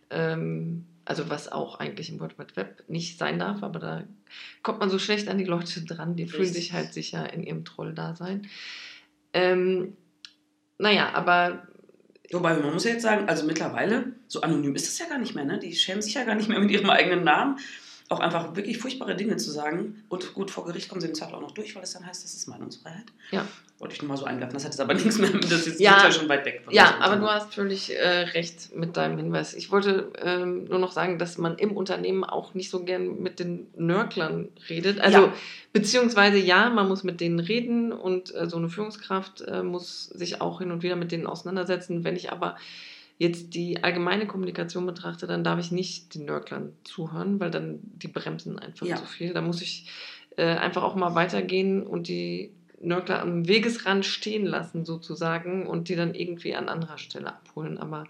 Ähm, 0.09 0.85
also 1.05 1.29
was 1.29 1.51
auch 1.51 1.79
eigentlich 1.79 2.09
im 2.09 2.19
World 2.19 2.39
Wide 2.39 2.55
Web 2.55 2.83
nicht 2.87 3.17
sein 3.17 3.39
darf, 3.39 3.63
aber 3.63 3.79
da 3.79 4.03
kommt 4.61 4.79
man 4.79 4.89
so 4.89 4.99
schlecht 4.99 5.27
an 5.27 5.37
die 5.37 5.43
Leute 5.43 5.83
dran, 5.83 6.15
die 6.15 6.23
Richtig. 6.23 6.39
fühlen 6.39 6.53
sich 6.53 6.73
halt 6.73 6.93
sicher 6.93 7.31
in 7.33 7.43
ihrem 7.43 7.65
Troll-Dasein. 7.65 8.47
Ähm, 9.33 9.97
naja, 10.77 11.11
aber 11.13 11.67
Wobei, 12.31 12.55
man 12.55 12.73
muss 12.73 12.85
ja 12.85 12.91
jetzt 12.91 13.03
sagen, 13.03 13.27
also 13.27 13.45
mittlerweile, 13.45 14.13
so 14.27 14.41
anonym 14.41 14.75
ist 14.75 14.87
es 14.87 14.97
ja 14.97 15.05
gar 15.07 15.19
nicht 15.19 15.35
mehr, 15.35 15.45
ne? 15.45 15.59
Die 15.59 15.75
schämen 15.75 16.01
sich 16.01 16.15
ja 16.15 16.23
gar 16.23 16.35
nicht 16.35 16.49
mehr 16.49 16.59
mit 16.59 16.71
ihrem 16.71 16.89
eigenen 16.89 17.23
Namen. 17.23 17.59
Auch 18.09 18.19
einfach 18.19 18.55
wirklich 18.55 18.77
furchtbare 18.77 19.15
Dinge 19.15 19.37
zu 19.37 19.49
sagen. 19.49 20.03
Und 20.09 20.33
gut, 20.33 20.51
vor 20.51 20.65
Gericht 20.65 20.89
kommen 20.89 21.01
sie 21.01 21.07
im 21.07 21.15
Zweifel 21.15 21.35
auch 21.35 21.41
noch 21.41 21.51
durch, 21.51 21.75
weil 21.75 21.83
es 21.83 21.93
dann 21.93 22.05
heißt, 22.05 22.23
das 22.23 22.33
ist 22.33 22.47
Meinungsfreiheit. 22.47 23.05
Ja. 23.31 23.47
Wollte 23.79 23.95
ich 23.95 24.01
nur 24.01 24.09
mal 24.09 24.17
so 24.17 24.25
einwerfen. 24.25 24.53
Das 24.53 24.65
hat 24.65 24.71
jetzt 24.71 24.81
aber 24.81 24.93
nichts 24.93 25.17
mehr, 25.17 25.29
das 25.29 25.67
ist 25.67 25.79
ja, 25.79 26.11
schon 26.11 26.29
weit 26.29 26.45
weg. 26.45 26.61
Von 26.63 26.73
ja, 26.73 26.97
aber 26.99 27.15
du 27.15 27.27
hast 27.27 27.53
völlig 27.53 27.95
äh, 27.95 28.07
recht 28.07 28.75
mit 28.75 28.97
deinem 28.97 29.17
Hinweis. 29.17 29.53
Ich 29.53 29.71
wollte 29.71 30.11
ähm, 30.21 30.65
nur 30.65 30.79
noch 30.79 30.91
sagen, 30.91 31.17
dass 31.17 31.37
man 31.37 31.57
im 31.57 31.75
Unternehmen 31.75 32.23
auch 32.23 32.53
nicht 32.53 32.69
so 32.69 32.83
gern 32.83 33.21
mit 33.21 33.39
den 33.39 33.67
Nörklern 33.75 34.49
redet. 34.69 34.99
Also, 34.99 35.19
ja. 35.19 35.33
beziehungsweise 35.71 36.37
ja, 36.37 36.69
man 36.69 36.87
muss 36.87 37.03
mit 37.03 37.21
denen 37.21 37.39
reden 37.39 37.93
und 37.93 38.35
äh, 38.35 38.49
so 38.49 38.57
eine 38.57 38.69
Führungskraft 38.69 39.41
äh, 39.41 39.63
muss 39.63 40.05
sich 40.05 40.41
auch 40.41 40.59
hin 40.59 40.71
und 40.71 40.83
wieder 40.83 40.95
mit 40.95 41.11
denen 41.11 41.25
auseinandersetzen. 41.25 42.03
Wenn 42.03 42.15
ich 42.15 42.31
aber 42.31 42.57
jetzt 43.17 43.53
die 43.53 43.83
allgemeine 43.83 44.27
Kommunikation 44.27 44.85
betrachte, 44.85 45.27
dann 45.27 45.43
darf 45.43 45.59
ich 45.59 45.71
nicht 45.71 46.15
den 46.15 46.25
Nörklern 46.25 46.73
zuhören, 46.83 47.39
weil 47.39 47.51
dann 47.51 47.79
die 47.83 48.07
bremsen 48.07 48.59
einfach 48.59 48.85
ja. 48.85 48.97
zu 48.97 49.05
viel. 49.05 49.33
Da 49.33 49.41
muss 49.41 49.61
ich 49.61 49.89
äh, 50.37 50.45
einfach 50.45 50.83
auch 50.83 50.95
mal 50.95 51.15
weitergehen 51.15 51.85
und 51.85 52.07
die 52.07 52.51
Nörgler 52.81 53.21
am 53.21 53.47
Wegesrand 53.47 54.05
stehen 54.05 54.45
lassen, 54.45 54.85
sozusagen, 54.85 55.67
und 55.67 55.89
die 55.89 55.95
dann 55.95 56.15
irgendwie 56.15 56.55
an 56.55 56.69
anderer 56.69 56.97
Stelle 56.97 57.27
abholen. 57.27 57.77
Aber 57.77 58.05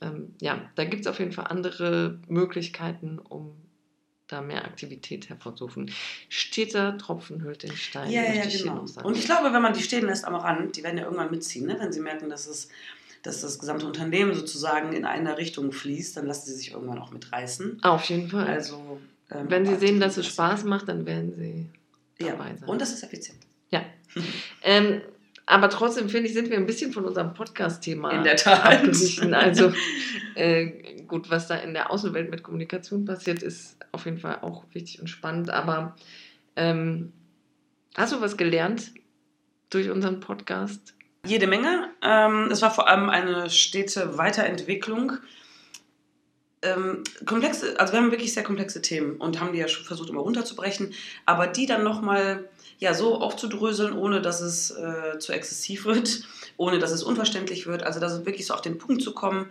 ähm, 0.00 0.34
ja, 0.40 0.70
da 0.76 0.84
gibt 0.84 1.02
es 1.02 1.06
auf 1.06 1.18
jeden 1.18 1.32
Fall 1.32 1.46
andere 1.48 2.18
Möglichkeiten, 2.28 3.18
um 3.18 3.56
da 4.26 4.40
mehr 4.40 4.64
Aktivität 4.64 5.28
hervorzurufen. 5.28 5.90
Steter 6.28 6.96
Tropfen 6.96 7.42
hüllt 7.42 7.62
den 7.62 7.76
Stein. 7.76 8.10
Ja, 8.10 8.22
ja, 8.22 8.44
genau. 8.46 8.84
Und 9.02 9.16
ich 9.16 9.26
glaube, 9.26 9.52
wenn 9.52 9.62
man 9.62 9.74
die 9.74 9.82
stehen 9.82 10.06
lässt 10.06 10.24
am 10.24 10.34
Rand, 10.34 10.76
die 10.76 10.82
werden 10.82 10.96
ja 10.96 11.04
irgendwann 11.04 11.30
mitziehen, 11.30 11.66
ne? 11.66 11.76
wenn 11.78 11.92
sie 11.92 12.00
merken, 12.00 12.30
dass 12.30 12.46
es 12.46 12.68
dass 13.24 13.40
das 13.40 13.58
gesamte 13.58 13.86
Unternehmen 13.86 14.34
sozusagen 14.34 14.92
in 14.92 15.04
eine 15.06 15.38
Richtung 15.38 15.72
fließt, 15.72 16.16
dann 16.16 16.26
lassen 16.26 16.46
sie 16.46 16.54
sich 16.54 16.72
irgendwann 16.72 16.98
auch 16.98 17.10
mitreißen. 17.10 17.82
Auf 17.82 18.04
jeden 18.04 18.28
Fall. 18.28 18.46
Also, 18.46 19.00
ähm, 19.30 19.46
Wenn 19.48 19.64
sie 19.64 19.76
sehen, 19.76 19.98
dass 19.98 20.18
es 20.18 20.26
Spaß 20.26 20.64
macht, 20.64 20.88
dann 20.88 21.06
werden 21.06 21.34
sie 21.34 21.70
dabei 22.18 22.50
ja. 22.50 22.56
sein. 22.58 22.68
Und 22.68 22.80
das 22.80 22.92
ist 22.92 23.02
effizient. 23.02 23.40
Ja. 23.70 23.82
ähm, 24.62 25.00
aber 25.46 25.70
trotzdem 25.70 26.10
finde 26.10 26.28
ich, 26.28 26.34
sind 26.34 26.50
wir 26.50 26.58
ein 26.58 26.66
bisschen 26.66 26.92
von 26.92 27.06
unserem 27.06 27.32
Podcast-Thema 27.32 28.10
in 28.10 28.24
der 28.24 28.36
Tat 28.36 28.62
abgewichen. 28.62 29.32
Also 29.32 29.72
äh, 30.34 31.02
gut, 31.06 31.30
was 31.30 31.48
da 31.48 31.56
in 31.56 31.72
der 31.72 31.90
Außenwelt 31.90 32.30
mit 32.30 32.42
Kommunikation 32.42 33.06
passiert, 33.06 33.42
ist 33.42 33.78
auf 33.92 34.04
jeden 34.04 34.18
Fall 34.18 34.40
auch 34.42 34.64
wichtig 34.72 35.00
und 35.00 35.08
spannend. 35.08 35.48
Aber 35.48 35.96
ähm, 36.56 37.12
hast 37.96 38.12
du 38.12 38.20
was 38.20 38.36
gelernt 38.36 38.92
durch 39.70 39.88
unseren 39.88 40.20
Podcast? 40.20 40.94
Jede 41.24 41.46
Menge. 41.46 41.90
Ähm, 42.02 42.50
es 42.50 42.60
war 42.60 42.70
vor 42.70 42.86
allem 42.88 43.08
eine 43.08 43.48
stete 43.48 44.18
Weiterentwicklung. 44.18 45.12
Ähm, 46.60 47.02
komplexe, 47.24 47.78
also 47.80 47.92
wir 47.92 48.00
haben 48.00 48.10
wirklich 48.10 48.34
sehr 48.34 48.42
komplexe 48.42 48.82
Themen 48.82 49.16
und 49.16 49.40
haben 49.40 49.52
die 49.52 49.58
ja 49.58 49.68
schon 49.68 49.84
versucht 49.84 50.10
immer 50.10 50.20
runterzubrechen, 50.20 50.92
aber 51.24 51.46
die 51.46 51.66
dann 51.66 51.82
nochmal 51.82 52.48
ja, 52.78 52.92
so 52.94 53.20
aufzudröseln, 53.20 53.94
ohne 53.94 54.20
dass 54.20 54.40
es 54.40 54.70
äh, 54.70 55.18
zu 55.18 55.32
exzessiv 55.32 55.84
wird, 55.86 56.22
ohne 56.56 56.78
dass 56.78 56.90
es 56.90 57.02
unverständlich 57.02 57.66
wird. 57.66 57.82
Also 57.82 58.00
da 58.00 58.26
wirklich 58.26 58.46
so 58.46 58.54
auf 58.54 58.62
den 58.62 58.78
Punkt 58.78 59.02
zu 59.02 59.14
kommen 59.14 59.50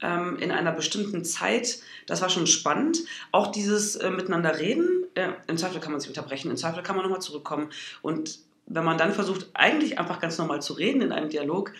ähm, 0.00 0.38
in 0.38 0.50
einer 0.50 0.72
bestimmten 0.72 1.24
Zeit, 1.24 1.80
das 2.06 2.22
war 2.22 2.30
schon 2.30 2.46
spannend. 2.46 2.98
Auch 3.30 3.48
dieses 3.48 3.96
äh, 3.96 4.10
Miteinander 4.10 4.58
reden, 4.58 5.04
äh, 5.14 5.32
im 5.46 5.58
Zweifel 5.58 5.80
kann 5.80 5.92
man 5.92 6.00
sich 6.00 6.08
unterbrechen, 6.08 6.50
im 6.50 6.56
Zweifel 6.56 6.82
kann 6.82 6.96
man 6.96 7.04
nochmal 7.04 7.20
zurückkommen 7.20 7.70
und 8.00 8.38
wenn 8.70 8.84
man 8.84 8.96
dann 8.96 9.12
versucht, 9.12 9.50
eigentlich 9.52 9.98
einfach 9.98 10.20
ganz 10.20 10.38
normal 10.38 10.62
zu 10.62 10.72
reden 10.74 11.02
in 11.02 11.12
einem 11.12 11.28
Dialog, 11.28 11.72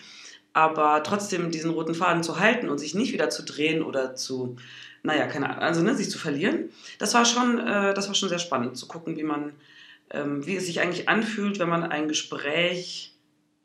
aber 0.53 1.01
trotzdem 1.03 1.49
diesen 1.49 1.71
roten 1.71 1.95
Faden 1.95 2.21
zu 2.21 2.39
halten 2.39 2.69
und 2.69 2.77
sich 2.77 2.93
nicht 2.93 3.13
wieder 3.13 3.29
zu 3.29 3.43
drehen 3.43 3.81
oder 3.81 4.15
zu, 4.15 4.57
naja, 5.01 5.25
keine 5.27 5.49
Ahnung, 5.49 5.63
also 5.63 5.81
ne, 5.81 5.95
sich 5.95 6.09
zu 6.09 6.19
verlieren, 6.19 6.69
das 6.99 7.13
war 7.13 7.23
schon, 7.25 7.59
äh, 7.59 7.93
das 7.93 8.07
war 8.07 8.15
schon 8.15 8.29
sehr 8.29 8.39
spannend 8.39 8.77
zu 8.77 8.87
gucken, 8.87 9.15
wie 9.15 9.23
man, 9.23 9.53
ähm, 10.11 10.45
wie 10.45 10.57
es 10.57 10.65
sich 10.65 10.81
eigentlich 10.81 11.07
anfühlt, 11.07 11.59
wenn 11.59 11.69
man 11.69 11.83
ein 11.83 12.09
Gespräch 12.09 13.15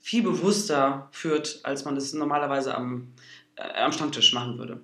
viel 0.00 0.22
bewusster 0.22 1.08
führt, 1.10 1.60
als 1.64 1.84
man 1.84 1.96
es 1.96 2.12
normalerweise 2.12 2.76
am, 2.76 3.08
äh, 3.56 3.82
am 3.82 3.90
Stammtisch 3.90 4.32
machen 4.32 4.56
würde. 4.56 4.80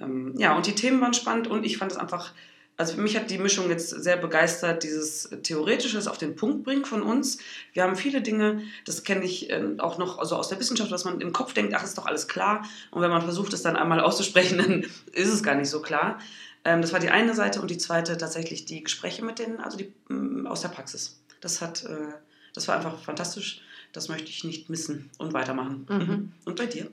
Ähm, 0.00 0.32
ja, 0.38 0.56
und 0.56 0.66
die 0.66 0.74
Themen 0.74 1.02
waren 1.02 1.12
spannend 1.12 1.48
und 1.48 1.66
ich 1.66 1.76
fand 1.76 1.92
es 1.92 1.98
einfach 1.98 2.32
also 2.78 2.94
für 2.94 3.00
mich 3.00 3.16
hat 3.16 3.28
die 3.28 3.38
Mischung 3.38 3.68
jetzt 3.70 3.90
sehr 3.90 4.16
begeistert, 4.16 4.84
dieses 4.84 5.28
Theoretisches 5.42 6.06
auf 6.06 6.16
den 6.16 6.36
Punkt 6.36 6.62
bringen 6.62 6.84
von 6.84 7.02
uns. 7.02 7.38
Wir 7.72 7.82
haben 7.82 7.96
viele 7.96 8.22
Dinge, 8.22 8.62
das 8.86 9.02
kenne 9.02 9.24
ich 9.24 9.50
äh, 9.50 9.74
auch 9.78 9.98
noch 9.98 10.18
also 10.18 10.36
aus 10.36 10.48
der 10.48 10.60
Wissenschaft, 10.60 10.92
was 10.92 11.04
man 11.04 11.20
im 11.20 11.32
Kopf 11.32 11.52
denkt, 11.54 11.74
ach, 11.74 11.82
ist 11.82 11.98
doch 11.98 12.06
alles 12.06 12.28
klar. 12.28 12.64
Und 12.92 13.02
wenn 13.02 13.10
man 13.10 13.22
versucht, 13.22 13.52
es 13.52 13.62
dann 13.62 13.76
einmal 13.76 13.98
auszusprechen, 14.08 14.58
dann 14.58 14.86
ist 15.12 15.28
es 15.28 15.42
gar 15.42 15.56
nicht 15.56 15.68
so 15.68 15.82
klar. 15.82 16.20
Ähm, 16.64 16.80
das 16.80 16.92
war 16.92 17.00
die 17.00 17.10
eine 17.10 17.34
Seite 17.34 17.60
und 17.60 17.68
die 17.68 17.78
zweite 17.78 18.16
tatsächlich 18.16 18.64
die 18.64 18.84
Gespräche 18.84 19.24
mit 19.24 19.40
denen, 19.40 19.58
also 19.58 19.76
die 19.76 19.92
mm, 20.08 20.46
aus 20.46 20.60
der 20.60 20.68
Praxis. 20.68 21.20
Das 21.40 21.60
hat, 21.60 21.84
äh, 21.84 22.12
das 22.54 22.68
war 22.68 22.76
einfach 22.76 22.96
fantastisch. 23.02 23.60
Das 23.92 24.08
möchte 24.08 24.28
ich 24.30 24.44
nicht 24.44 24.70
missen 24.70 25.10
und 25.18 25.32
weitermachen. 25.32 25.86
Mhm. 25.88 26.32
Und 26.44 26.56
bei 26.56 26.66
dir? 26.66 26.88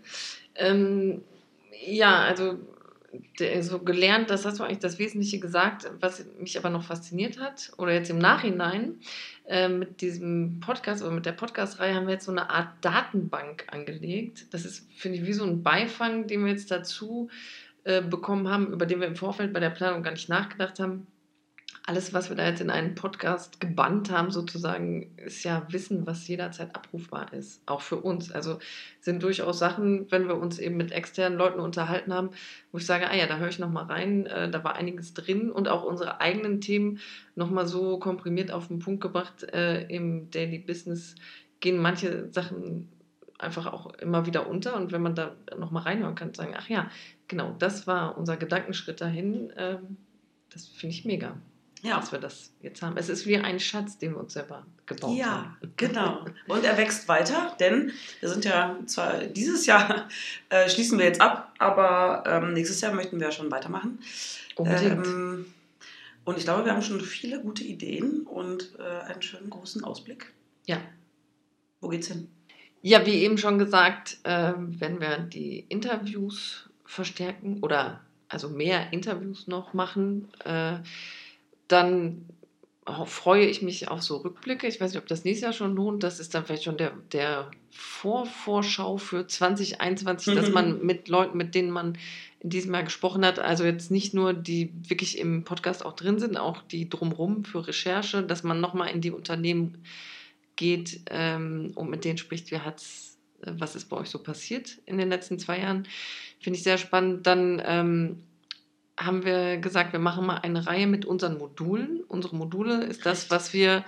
Ähm, 0.55 1.21
ja, 1.85 2.23
also 2.23 2.57
so 3.61 3.79
gelernt, 3.79 4.29
das 4.29 4.45
hast 4.45 4.59
du 4.59 4.63
eigentlich 4.63 4.79
das 4.79 4.99
Wesentliche 4.99 5.39
gesagt, 5.39 5.89
was 5.99 6.25
mich 6.39 6.57
aber 6.57 6.69
noch 6.69 6.83
fasziniert 6.83 7.39
hat, 7.39 7.71
oder 7.77 7.93
jetzt 7.93 8.09
im 8.09 8.17
Nachhinein, 8.17 8.99
äh, 9.47 9.67
mit 9.67 10.01
diesem 10.01 10.59
Podcast 10.59 11.03
oder 11.03 11.11
mit 11.11 11.25
der 11.25 11.33
Podcast-Reihe 11.33 11.95
haben 11.95 12.07
wir 12.07 12.13
jetzt 12.13 12.25
so 12.25 12.31
eine 12.31 12.49
Art 12.49 12.69
Datenbank 12.81 13.65
angelegt. 13.71 14.47
Das 14.51 14.65
ist, 14.65 14.89
finde 14.93 15.19
ich, 15.19 15.25
wie 15.25 15.33
so 15.33 15.43
ein 15.43 15.63
Beifang, 15.63 16.27
den 16.27 16.45
wir 16.45 16.51
jetzt 16.51 16.71
dazu 16.71 17.29
äh, 17.83 18.01
bekommen 18.01 18.49
haben, 18.49 18.73
über 18.73 18.85
den 18.85 18.99
wir 18.99 19.07
im 19.07 19.15
Vorfeld 19.15 19.53
bei 19.53 19.59
der 19.59 19.69
Planung 19.69 20.03
gar 20.03 20.11
nicht 20.11 20.29
nachgedacht 20.29 20.79
haben 20.79 21.07
alles, 21.87 22.13
was 22.13 22.29
wir 22.29 22.35
da 22.35 22.47
jetzt 22.47 22.61
in 22.61 22.71
einen 22.71 22.95
Podcast 22.95 23.59
gebannt 23.61 24.09
haben, 24.09 24.31
sozusagen, 24.31 25.15
ist 25.17 25.43
ja 25.43 25.67
Wissen, 25.69 26.07
was 26.07 26.27
jederzeit 26.27 26.75
abrufbar 26.75 27.31
ist, 27.31 27.61
auch 27.67 27.81
für 27.81 27.97
uns. 27.97 28.31
Also 28.31 28.57
sind 29.01 29.21
durchaus 29.21 29.59
Sachen, 29.59 30.11
wenn 30.11 30.27
wir 30.27 30.35
uns 30.35 30.57
eben 30.57 30.77
mit 30.77 30.91
externen 30.91 31.37
Leuten 31.37 31.59
unterhalten 31.59 32.11
haben, 32.11 32.31
wo 32.71 32.79
ich 32.79 32.87
sage, 32.87 33.07
ah 33.07 33.15
ja, 33.15 33.27
da 33.27 33.37
höre 33.37 33.49
ich 33.49 33.59
nochmal 33.59 33.85
rein, 33.85 34.25
äh, 34.25 34.49
da 34.49 34.63
war 34.63 34.75
einiges 34.75 35.13
drin 35.13 35.51
und 35.51 35.67
auch 35.67 35.83
unsere 35.83 36.21
eigenen 36.21 36.59
Themen 36.59 36.99
nochmal 37.35 37.67
so 37.67 37.99
komprimiert 37.99 38.51
auf 38.51 38.67
den 38.67 38.79
Punkt 38.79 39.01
gebracht. 39.01 39.43
Äh, 39.53 39.83
Im 39.83 40.31
Daily 40.31 40.57
Business 40.57 41.13
gehen 41.59 41.77
manche 41.77 42.31
Sachen 42.31 42.89
einfach 43.37 43.67
auch 43.67 43.93
immer 43.95 44.25
wieder 44.25 44.47
unter 44.47 44.75
und 44.75 44.91
wenn 44.91 45.03
man 45.03 45.13
da 45.13 45.35
nochmal 45.55 45.83
reinhören 45.83 46.15
kann, 46.15 46.33
sagen, 46.33 46.55
ach 46.57 46.67
ja, 46.67 46.89
genau, 47.27 47.55
das 47.59 47.85
war 47.85 48.17
unser 48.17 48.37
Gedankenschritt 48.37 49.01
dahin. 49.01 49.51
Äh, 49.51 49.77
das 50.49 50.67
finde 50.67 50.95
ich 50.95 51.05
mega 51.05 51.37
ja. 51.85 51.99
dass 51.99 52.11
wir 52.11 52.19
das 52.19 52.51
jetzt 52.61 52.81
haben. 52.81 52.97
Es 52.97 53.09
ist 53.09 53.25
wie 53.25 53.37
ein 53.37 53.59
Schatz, 53.59 53.97
den 53.97 54.13
wir 54.13 54.19
uns 54.19 54.33
selber 54.33 54.65
gebaut 54.85 55.15
ja, 55.15 55.25
haben. 55.25 55.57
Ja, 55.61 55.69
genau. 55.77 56.25
Und 56.47 56.63
er 56.63 56.77
wächst 56.77 57.07
weiter, 57.07 57.55
denn 57.59 57.91
wir 58.19 58.29
sind 58.29 58.45
ja 58.45 58.77
zwar 58.85 59.19
dieses 59.23 59.65
Jahr 59.65 60.07
äh, 60.49 60.69
schließen 60.69 60.97
wir 60.97 61.05
jetzt 61.05 61.21
ab, 61.21 61.53
aber 61.59 62.23
ähm, 62.25 62.53
nächstes 62.53 62.81
Jahr 62.81 62.93
möchten 62.93 63.19
wir 63.19 63.31
schon 63.31 63.51
weitermachen. 63.51 63.99
Unbedingt. 64.55 65.05
Ähm, 65.05 65.45
und 66.23 66.37
ich 66.37 66.43
glaube, 66.43 66.65
wir 66.65 66.73
haben 66.73 66.81
schon 66.81 66.99
viele 67.01 67.39
gute 67.39 67.63
Ideen 67.63 68.21
und 68.21 68.71
äh, 68.79 69.11
einen 69.11 69.21
schönen 69.21 69.49
großen 69.49 69.83
Ausblick. 69.83 70.33
Ja. 70.65 70.81
Wo 71.81 71.89
geht's 71.89 72.07
hin? 72.07 72.27
Ja, 72.81 73.05
wie 73.05 73.15
eben 73.23 73.37
schon 73.37 73.59
gesagt, 73.59 74.17
äh, 74.23 74.53
wenn 74.55 74.99
wir 74.99 75.17
die 75.19 75.59
Interviews 75.69 76.69
verstärken 76.85 77.59
oder 77.61 78.01
also 78.27 78.49
mehr 78.49 78.91
Interviews 78.91 79.47
noch 79.47 79.73
machen, 79.73 80.27
äh, 80.43 80.77
dann 81.67 82.25
freue 83.05 83.45
ich 83.47 83.61
mich 83.61 83.87
auf 83.87 84.03
so 84.03 84.17
Rückblicke. 84.17 84.67
Ich 84.67 84.79
weiß 84.79 84.91
nicht, 84.91 85.01
ob 85.01 85.07
das 85.07 85.23
nächstes 85.23 85.43
Jahr 85.43 85.53
schon 85.53 85.75
lohnt. 85.75 86.03
Das 86.03 86.19
ist 86.19 86.35
dann 86.35 86.45
vielleicht 86.45 86.65
schon 86.65 86.77
der, 86.77 86.91
der 87.11 87.49
Vorvorschau 87.71 88.97
für 88.97 89.25
2021, 89.25 90.35
dass 90.35 90.49
man 90.51 90.79
mhm. 90.79 90.85
mit 90.85 91.07
Leuten, 91.07 91.37
mit 91.37 91.55
denen 91.55 91.71
man 91.71 91.97
in 92.39 92.51
diesem 92.51 92.73
Jahr 92.75 92.83
gesprochen 92.83 93.25
hat, 93.25 93.39
also 93.39 93.63
jetzt 93.63 93.89
nicht 93.89 94.13
nur 94.13 94.33
die 94.33 94.71
wirklich 94.87 95.17
im 95.17 95.43
Podcast 95.43 95.83
auch 95.83 95.93
drin 95.93 96.19
sind, 96.19 96.37
auch 96.37 96.61
die 96.61 96.87
drumherum 96.87 97.43
für 97.43 97.67
Recherche, 97.67 98.21
dass 98.21 98.43
man 98.43 98.61
nochmal 98.61 98.91
in 98.91 99.01
die 99.01 99.09
Unternehmen 99.09 99.83
geht 100.55 101.01
ähm, 101.09 101.71
und 101.73 101.89
mit 101.89 102.05
denen 102.05 102.19
spricht, 102.19 102.51
wie 102.51 102.59
hat's, 102.59 103.17
äh, 103.41 103.51
was 103.57 103.75
ist 103.75 103.85
bei 103.85 103.97
euch 103.97 104.09
so 104.09 104.19
passiert 104.19 104.77
in 104.85 104.99
den 104.99 105.09
letzten 105.09 105.39
zwei 105.39 105.59
Jahren. 105.59 105.87
Finde 106.39 106.57
ich 106.57 106.63
sehr 106.63 106.77
spannend. 106.77 107.25
Dann 107.25 107.59
ähm, 107.65 108.21
haben 108.97 109.25
wir 109.25 109.57
gesagt, 109.57 109.91
wir 109.91 109.99
machen 109.99 110.25
mal 110.25 110.37
eine 110.37 110.65
Reihe 110.65 110.87
mit 110.87 111.05
unseren 111.05 111.37
Modulen. 111.37 112.01
Unsere 112.07 112.35
Module 112.35 112.83
ist 112.85 113.05
das, 113.05 113.29
was 113.29 113.53
wir 113.53 113.83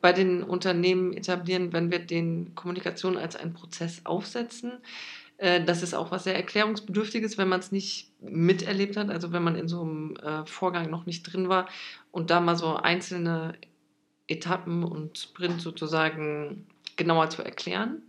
bei 0.00 0.12
den 0.12 0.42
Unternehmen 0.42 1.12
etablieren, 1.12 1.72
wenn 1.72 1.90
wir 1.90 1.98
den 1.98 2.54
Kommunikation 2.54 3.16
als 3.16 3.36
einen 3.36 3.54
Prozess 3.54 4.02
aufsetzen. 4.04 4.72
Äh, 5.38 5.64
das 5.64 5.82
ist 5.82 5.94
auch 5.94 6.10
was 6.10 6.24
sehr 6.24 6.36
Erklärungsbedürftiges, 6.36 7.38
wenn 7.38 7.48
man 7.48 7.60
es 7.60 7.72
nicht 7.72 8.10
miterlebt 8.20 8.96
hat, 8.96 9.10
also 9.10 9.32
wenn 9.32 9.42
man 9.42 9.56
in 9.56 9.68
so 9.68 9.80
einem 9.80 10.16
äh, 10.16 10.44
Vorgang 10.46 10.90
noch 10.90 11.06
nicht 11.06 11.22
drin 11.22 11.48
war 11.48 11.68
und 12.10 12.30
da 12.30 12.40
mal 12.40 12.56
so 12.56 12.76
einzelne 12.76 13.54
Etappen 14.28 14.84
und 14.84 15.18
Sprint 15.18 15.60
sozusagen 15.60 16.66
genauer 16.96 17.30
zu 17.30 17.42
erklären. 17.42 18.02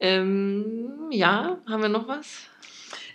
Ähm, 0.00 1.08
ja, 1.10 1.58
haben 1.68 1.82
wir 1.82 1.88
noch 1.88 2.08
was? 2.08 2.48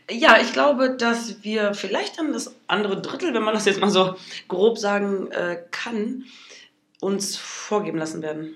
Ja, 0.10 0.40
ich 0.42 0.54
glaube, 0.54 0.96
dass 0.96 1.44
wir 1.44 1.74
vielleicht 1.74 2.18
dann 2.18 2.32
das 2.32 2.56
andere 2.68 3.02
Drittel, 3.02 3.34
wenn 3.34 3.44
man 3.44 3.54
das 3.54 3.66
jetzt 3.66 3.82
mal 3.82 3.90
so 3.90 4.16
grob 4.48 4.78
sagen 4.78 5.30
äh, 5.32 5.62
kann, 5.72 6.24
uns 7.02 7.36
vorgeben 7.36 7.98
lassen 7.98 8.22
werden. 8.22 8.56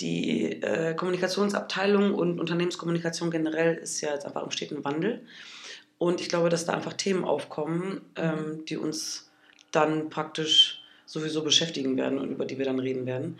Die 0.00 0.62
äh, 0.62 0.94
Kommunikationsabteilung 0.94 2.14
und 2.14 2.38
Unternehmenskommunikation 2.38 3.30
generell 3.30 3.76
ist 3.76 4.00
ja 4.00 4.12
jetzt 4.12 4.26
einfach 4.26 4.44
im 4.44 4.50
steten 4.50 4.84
Wandel. 4.84 5.22
Und 5.98 6.20
ich 6.20 6.28
glaube, 6.28 6.50
dass 6.50 6.66
da 6.66 6.74
einfach 6.74 6.92
Themen 6.92 7.24
aufkommen, 7.24 8.02
ähm, 8.16 8.64
die 8.66 8.76
uns 8.76 9.30
dann 9.72 10.10
praktisch 10.10 10.82
sowieso 11.06 11.42
beschäftigen 11.42 11.96
werden 11.96 12.18
und 12.18 12.30
über 12.30 12.44
die 12.44 12.58
wir 12.58 12.64
dann 12.64 12.78
reden 12.78 13.06
werden. 13.06 13.38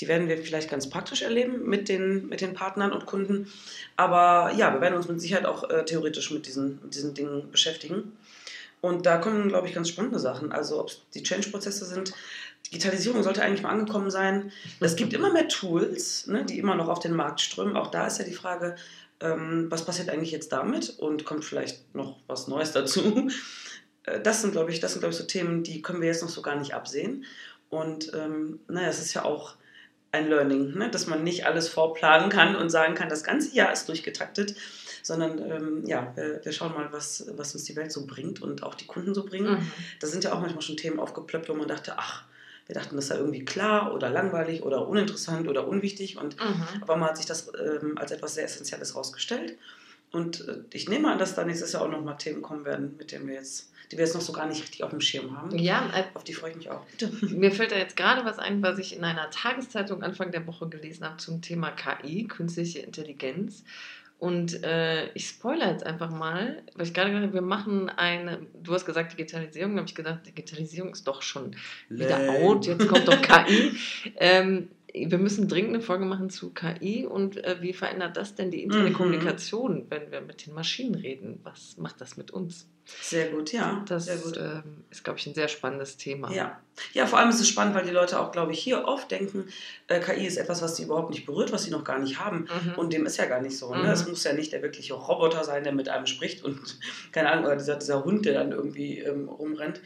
Die 0.00 0.08
werden 0.08 0.28
wir 0.28 0.38
vielleicht 0.38 0.70
ganz 0.70 0.88
praktisch 0.90 1.22
erleben 1.22 1.68
mit 1.68 1.88
den, 1.88 2.28
mit 2.28 2.40
den 2.40 2.54
Partnern 2.54 2.92
und 2.92 3.06
Kunden. 3.06 3.52
Aber 3.96 4.52
ja, 4.56 4.72
wir 4.72 4.80
werden 4.80 4.94
uns 4.94 5.08
mit 5.08 5.20
Sicherheit 5.20 5.46
auch 5.46 5.68
äh, 5.70 5.84
theoretisch 5.84 6.30
mit 6.30 6.46
diesen, 6.46 6.80
mit 6.82 6.94
diesen 6.94 7.14
Dingen 7.14 7.50
beschäftigen. 7.50 8.16
Und 8.80 9.06
da 9.06 9.18
kommen, 9.18 9.48
glaube 9.48 9.68
ich, 9.68 9.74
ganz 9.74 9.88
spannende 9.88 10.18
Sachen. 10.18 10.50
Also 10.50 10.80
ob 10.80 10.88
es 10.88 11.00
die 11.14 11.22
Change-Prozesse 11.22 11.84
sind. 11.84 12.12
Digitalisierung 12.66 13.22
sollte 13.22 13.42
eigentlich 13.42 13.62
mal 13.62 13.70
angekommen 13.70 14.10
sein. 14.10 14.50
Es 14.80 14.96
gibt 14.96 15.12
immer 15.12 15.32
mehr 15.32 15.46
Tools, 15.46 16.26
ne, 16.26 16.44
die 16.44 16.58
immer 16.58 16.74
noch 16.74 16.88
auf 16.88 16.98
den 16.98 17.14
Markt 17.14 17.40
strömen. 17.40 17.76
Auch 17.76 17.90
da 17.90 18.06
ist 18.06 18.18
ja 18.18 18.24
die 18.24 18.34
Frage, 18.34 18.76
ähm, 19.20 19.66
was 19.70 19.84
passiert 19.84 20.08
eigentlich 20.08 20.32
jetzt 20.32 20.52
damit 20.52 20.98
und 20.98 21.24
kommt 21.24 21.44
vielleicht 21.44 21.94
noch 21.94 22.16
was 22.26 22.48
Neues 22.48 22.72
dazu. 22.72 23.28
äh, 24.04 24.20
das 24.20 24.42
sind, 24.42 24.52
glaube 24.52 24.72
ich, 24.72 24.80
das 24.80 24.92
sind, 24.92 25.00
glaube 25.00 25.12
ich, 25.12 25.18
so 25.18 25.26
Themen, 25.26 25.62
die 25.62 25.80
können 25.80 26.00
wir 26.00 26.08
jetzt 26.08 26.22
noch 26.22 26.28
so 26.28 26.42
gar 26.42 26.56
nicht 26.56 26.74
absehen. 26.74 27.24
Und 27.70 28.12
ähm, 28.14 28.58
naja, 28.68 28.88
es 28.88 29.00
ist 29.00 29.14
ja 29.14 29.24
auch 29.24 29.54
ein 30.12 30.28
Learning, 30.28 30.74
ne? 30.76 30.90
dass 30.90 31.06
man 31.06 31.24
nicht 31.24 31.46
alles 31.46 31.68
vorplanen 31.68 32.28
kann 32.28 32.54
und 32.54 32.70
sagen 32.70 32.94
kann, 32.94 33.08
das 33.08 33.24
ganze 33.24 33.54
Jahr 33.54 33.72
ist 33.72 33.88
durchgetaktet, 33.88 34.54
sondern 35.02 35.38
ähm, 35.38 35.86
ja, 35.86 36.12
wir, 36.14 36.44
wir, 36.44 36.52
schauen 36.52 36.74
mal, 36.74 36.92
was, 36.92 37.26
was 37.34 37.54
uns 37.54 37.64
die 37.64 37.74
Welt 37.74 37.90
so 37.90 38.06
bringt 38.06 38.40
und 38.40 38.62
auch 38.62 38.74
die 38.74 38.86
Kunden 38.86 39.14
so 39.14 39.24
bringen. 39.24 39.54
Mhm. 39.54 39.72
Da 40.00 40.06
sind 40.06 40.22
ja 40.22 40.32
auch 40.32 40.40
manchmal 40.40 40.62
schon 40.62 40.76
Themen 40.76 41.00
aufgeplöppt, 41.00 41.48
wo 41.48 41.54
man 41.54 41.66
dachte, 41.66 41.94
ach, 41.96 42.24
wir 42.66 42.74
dachten, 42.74 42.94
das 42.94 43.08
sei 43.08 43.16
irgendwie 43.16 43.44
klar 43.44 43.92
oder 43.94 44.08
langweilig 44.10 44.62
oder 44.62 44.86
uninteressant 44.86 45.48
oder 45.48 45.66
unwichtig. 45.66 46.18
Und 46.18 46.36
mhm. 46.38 46.82
aber 46.82 46.96
man 46.96 47.08
hat 47.08 47.16
sich 47.16 47.26
das 47.26 47.50
ähm, 47.58 47.98
als 47.98 48.12
etwas 48.12 48.34
sehr 48.34 48.44
Essentielles 48.44 48.92
herausgestellt. 48.92 49.56
Und 50.12 50.46
äh, 50.46 50.58
ich 50.72 50.88
nehme 50.88 51.10
an, 51.10 51.18
dass 51.18 51.34
da 51.34 51.44
nächstes 51.44 51.72
Jahr 51.72 51.82
auch 51.82 51.90
nochmal 51.90 52.18
Themen 52.18 52.42
kommen 52.42 52.64
werden, 52.64 52.94
mit 52.98 53.12
denen 53.12 53.26
wir 53.26 53.34
jetzt, 53.34 53.71
die 53.92 53.98
wir 53.98 54.06
jetzt 54.06 54.14
noch 54.14 54.22
so 54.22 54.32
gar 54.32 54.46
nicht 54.46 54.62
richtig 54.62 54.82
auf 54.82 54.90
dem 54.90 55.02
Schirm 55.02 55.36
haben. 55.36 55.58
Ja, 55.58 55.90
äh, 55.94 56.04
auf 56.14 56.24
die 56.24 56.32
freue 56.32 56.52
ich 56.52 56.56
mich 56.56 56.70
auch. 56.70 56.82
Bitte. 56.86 57.12
Mir 57.26 57.52
fällt 57.52 57.72
da 57.72 57.76
jetzt 57.76 57.94
gerade 57.94 58.24
was 58.24 58.38
ein, 58.38 58.62
was 58.62 58.78
ich 58.78 58.96
in 58.96 59.04
einer 59.04 59.28
Tageszeitung 59.30 60.02
Anfang 60.02 60.32
der 60.32 60.46
Woche 60.46 60.66
gelesen 60.66 61.04
habe 61.04 61.18
zum 61.18 61.42
Thema 61.42 61.70
KI, 61.70 62.26
künstliche 62.26 62.78
Intelligenz. 62.78 63.64
Und 64.18 64.62
äh, 64.64 65.12
ich 65.12 65.28
spoilere 65.28 65.72
jetzt 65.72 65.84
einfach 65.84 66.10
mal, 66.10 66.62
weil 66.74 66.86
ich 66.86 66.94
gerade 66.94 67.10
gesagt 67.10 67.26
habe, 67.26 67.34
wir 67.34 67.42
machen 67.42 67.90
eine, 67.90 68.46
du 68.62 68.72
hast 68.72 68.86
gesagt 68.86 69.12
Digitalisierung, 69.12 69.72
da 69.72 69.80
habe 69.80 69.88
ich 69.88 69.94
gedacht, 69.94 70.26
Digitalisierung 70.26 70.92
ist 70.92 71.06
doch 71.06 71.20
schon 71.20 71.54
wieder 71.90 72.18
Lame. 72.18 72.38
out, 72.38 72.64
jetzt 72.64 72.88
kommt 72.88 73.06
doch 73.06 73.20
KI. 73.20 73.72
ähm, 74.16 74.70
wir 74.94 75.18
müssen 75.18 75.48
dringend 75.48 75.74
eine 75.74 75.82
Folge 75.82 76.04
machen 76.04 76.28
zu 76.28 76.52
KI 76.52 77.06
und 77.06 77.42
äh, 77.42 77.56
wie 77.60 77.72
verändert 77.72 78.16
das 78.16 78.34
denn 78.34 78.50
die 78.50 78.62
interne 78.62 78.90
mhm. 78.90 78.94
Kommunikation, 78.94 79.86
wenn 79.88 80.10
wir 80.10 80.20
mit 80.20 80.46
den 80.46 80.54
Maschinen 80.54 80.94
reden? 80.94 81.40
Was 81.44 81.76
macht 81.78 82.00
das 82.00 82.16
mit 82.16 82.30
uns? 82.30 82.66
Sehr 83.00 83.28
gut, 83.28 83.52
ja. 83.52 83.84
Das 83.88 84.06
gut. 84.22 84.36
Ähm, 84.36 84.84
ist, 84.90 85.04
glaube 85.04 85.18
ich, 85.18 85.26
ein 85.26 85.34
sehr 85.34 85.48
spannendes 85.48 85.96
Thema. 85.96 86.32
Ja. 86.32 86.60
ja, 86.92 87.06
vor 87.06 87.20
allem 87.20 87.30
ist 87.30 87.40
es 87.40 87.48
spannend, 87.48 87.74
weil 87.74 87.84
die 87.84 87.92
Leute 87.92 88.18
auch, 88.18 88.32
glaube 88.32 88.52
ich, 88.52 88.58
hier 88.58 88.84
oft 88.84 89.10
denken, 89.10 89.46
äh, 89.86 90.00
KI 90.00 90.26
ist 90.26 90.36
etwas, 90.36 90.62
was 90.62 90.76
sie 90.76 90.82
überhaupt 90.82 91.10
nicht 91.10 91.24
berührt, 91.24 91.52
was 91.52 91.62
sie 91.62 91.70
noch 91.70 91.84
gar 91.84 92.00
nicht 92.00 92.18
haben. 92.18 92.48
Mhm. 92.64 92.74
Und 92.74 92.92
dem 92.92 93.06
ist 93.06 93.16
ja 93.18 93.26
gar 93.26 93.40
nicht 93.40 93.56
so. 93.56 93.72
Ne? 93.72 93.84
Mhm. 93.84 93.88
Es 93.88 94.08
muss 94.08 94.24
ja 94.24 94.32
nicht 94.32 94.52
der 94.52 94.62
wirkliche 94.62 94.94
Roboter 94.94 95.44
sein, 95.44 95.62
der 95.62 95.72
mit 95.72 95.88
einem 95.88 96.06
spricht 96.06 96.44
und, 96.44 96.60
keine 97.12 97.30
Ahnung, 97.30 97.46
oder 97.46 97.56
dieser, 97.56 97.76
dieser 97.76 98.04
Hund, 98.04 98.26
der 98.26 98.34
dann 98.34 98.52
irgendwie 98.52 98.98
ähm, 98.98 99.28
rumrennt, 99.28 99.80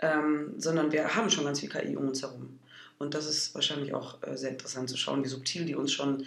ähm, 0.00 0.54
sondern 0.58 0.92
wir 0.92 1.16
haben 1.16 1.30
schon 1.30 1.44
ganz 1.44 1.60
viel 1.60 1.70
KI 1.70 1.96
um 1.96 2.08
uns 2.08 2.22
herum. 2.22 2.58
Und 3.02 3.14
das 3.14 3.26
ist 3.26 3.54
wahrscheinlich 3.56 3.92
auch 3.92 4.22
äh, 4.22 4.36
sehr 4.36 4.50
interessant 4.50 4.88
zu 4.88 4.96
schauen, 4.96 5.24
wie 5.24 5.28
subtil 5.28 5.64
die 5.64 5.74
uns 5.74 5.92
schon 5.92 6.24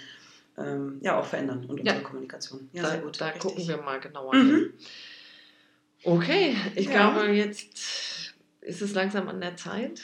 ähm, 0.57 0.99
ja, 1.01 1.17
auch 1.17 1.25
verändern 1.25 1.65
und 1.65 1.79
unsere 1.79 1.97
ja. 1.97 2.03
Kommunikation. 2.03 2.69
Ja, 2.73 2.83
da, 2.83 2.89
sehr 2.89 2.99
gut. 2.99 3.21
Da 3.21 3.27
richtig. 3.27 3.41
gucken 3.41 3.67
wir 3.67 3.77
mal 3.77 3.99
genauer 4.01 4.35
mhm. 4.35 4.55
hin. 4.55 4.73
Okay, 6.03 6.55
ich 6.75 6.87
ja. 6.87 6.91
glaube, 6.91 7.31
jetzt 7.31 8.35
ist 8.59 8.81
es 8.81 8.93
langsam 8.93 9.29
an 9.29 9.39
der 9.39 9.55
Zeit 9.55 10.01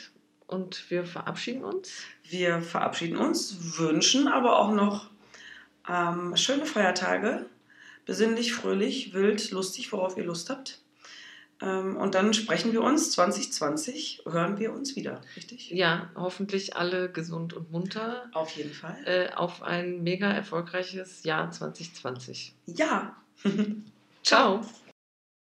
und 0.47 0.89
wir 0.89 1.03
verabschieden 1.03 1.65
uns. 1.65 1.91
Wir 2.23 2.61
verabschieden 2.61 3.17
uns, 3.17 3.77
wünschen 3.77 4.29
aber 4.29 4.57
auch 4.57 4.71
noch 4.71 5.09
ähm, 5.89 6.37
schöne 6.37 6.65
Feiertage, 6.65 7.47
besinnlich, 8.05 8.53
fröhlich, 8.53 9.13
wild, 9.13 9.51
lustig, 9.51 9.91
worauf 9.91 10.17
ihr 10.17 10.23
Lust 10.23 10.49
habt. 10.49 10.79
Ähm, 11.61 11.97
und 11.97 12.15
dann 12.15 12.33
sprechen 12.33 12.73
wir 12.73 12.81
uns 12.81 13.11
2020, 13.11 14.23
hören 14.29 14.57
wir 14.57 14.73
uns 14.73 14.95
wieder, 14.95 15.21
richtig? 15.35 15.69
Ja, 15.69 16.09
hoffentlich 16.15 16.75
alle 16.75 17.11
gesund 17.11 17.53
und 17.53 17.71
munter. 17.71 18.29
Auf 18.33 18.51
jeden 18.55 18.73
Fall. 18.73 18.97
Äh, 19.05 19.33
auf 19.33 19.61
ein 19.61 20.03
mega 20.03 20.31
erfolgreiches 20.31 21.23
Jahr 21.23 21.51
2020. 21.51 22.53
Ja. 22.65 23.15
Ciao. 24.23 24.65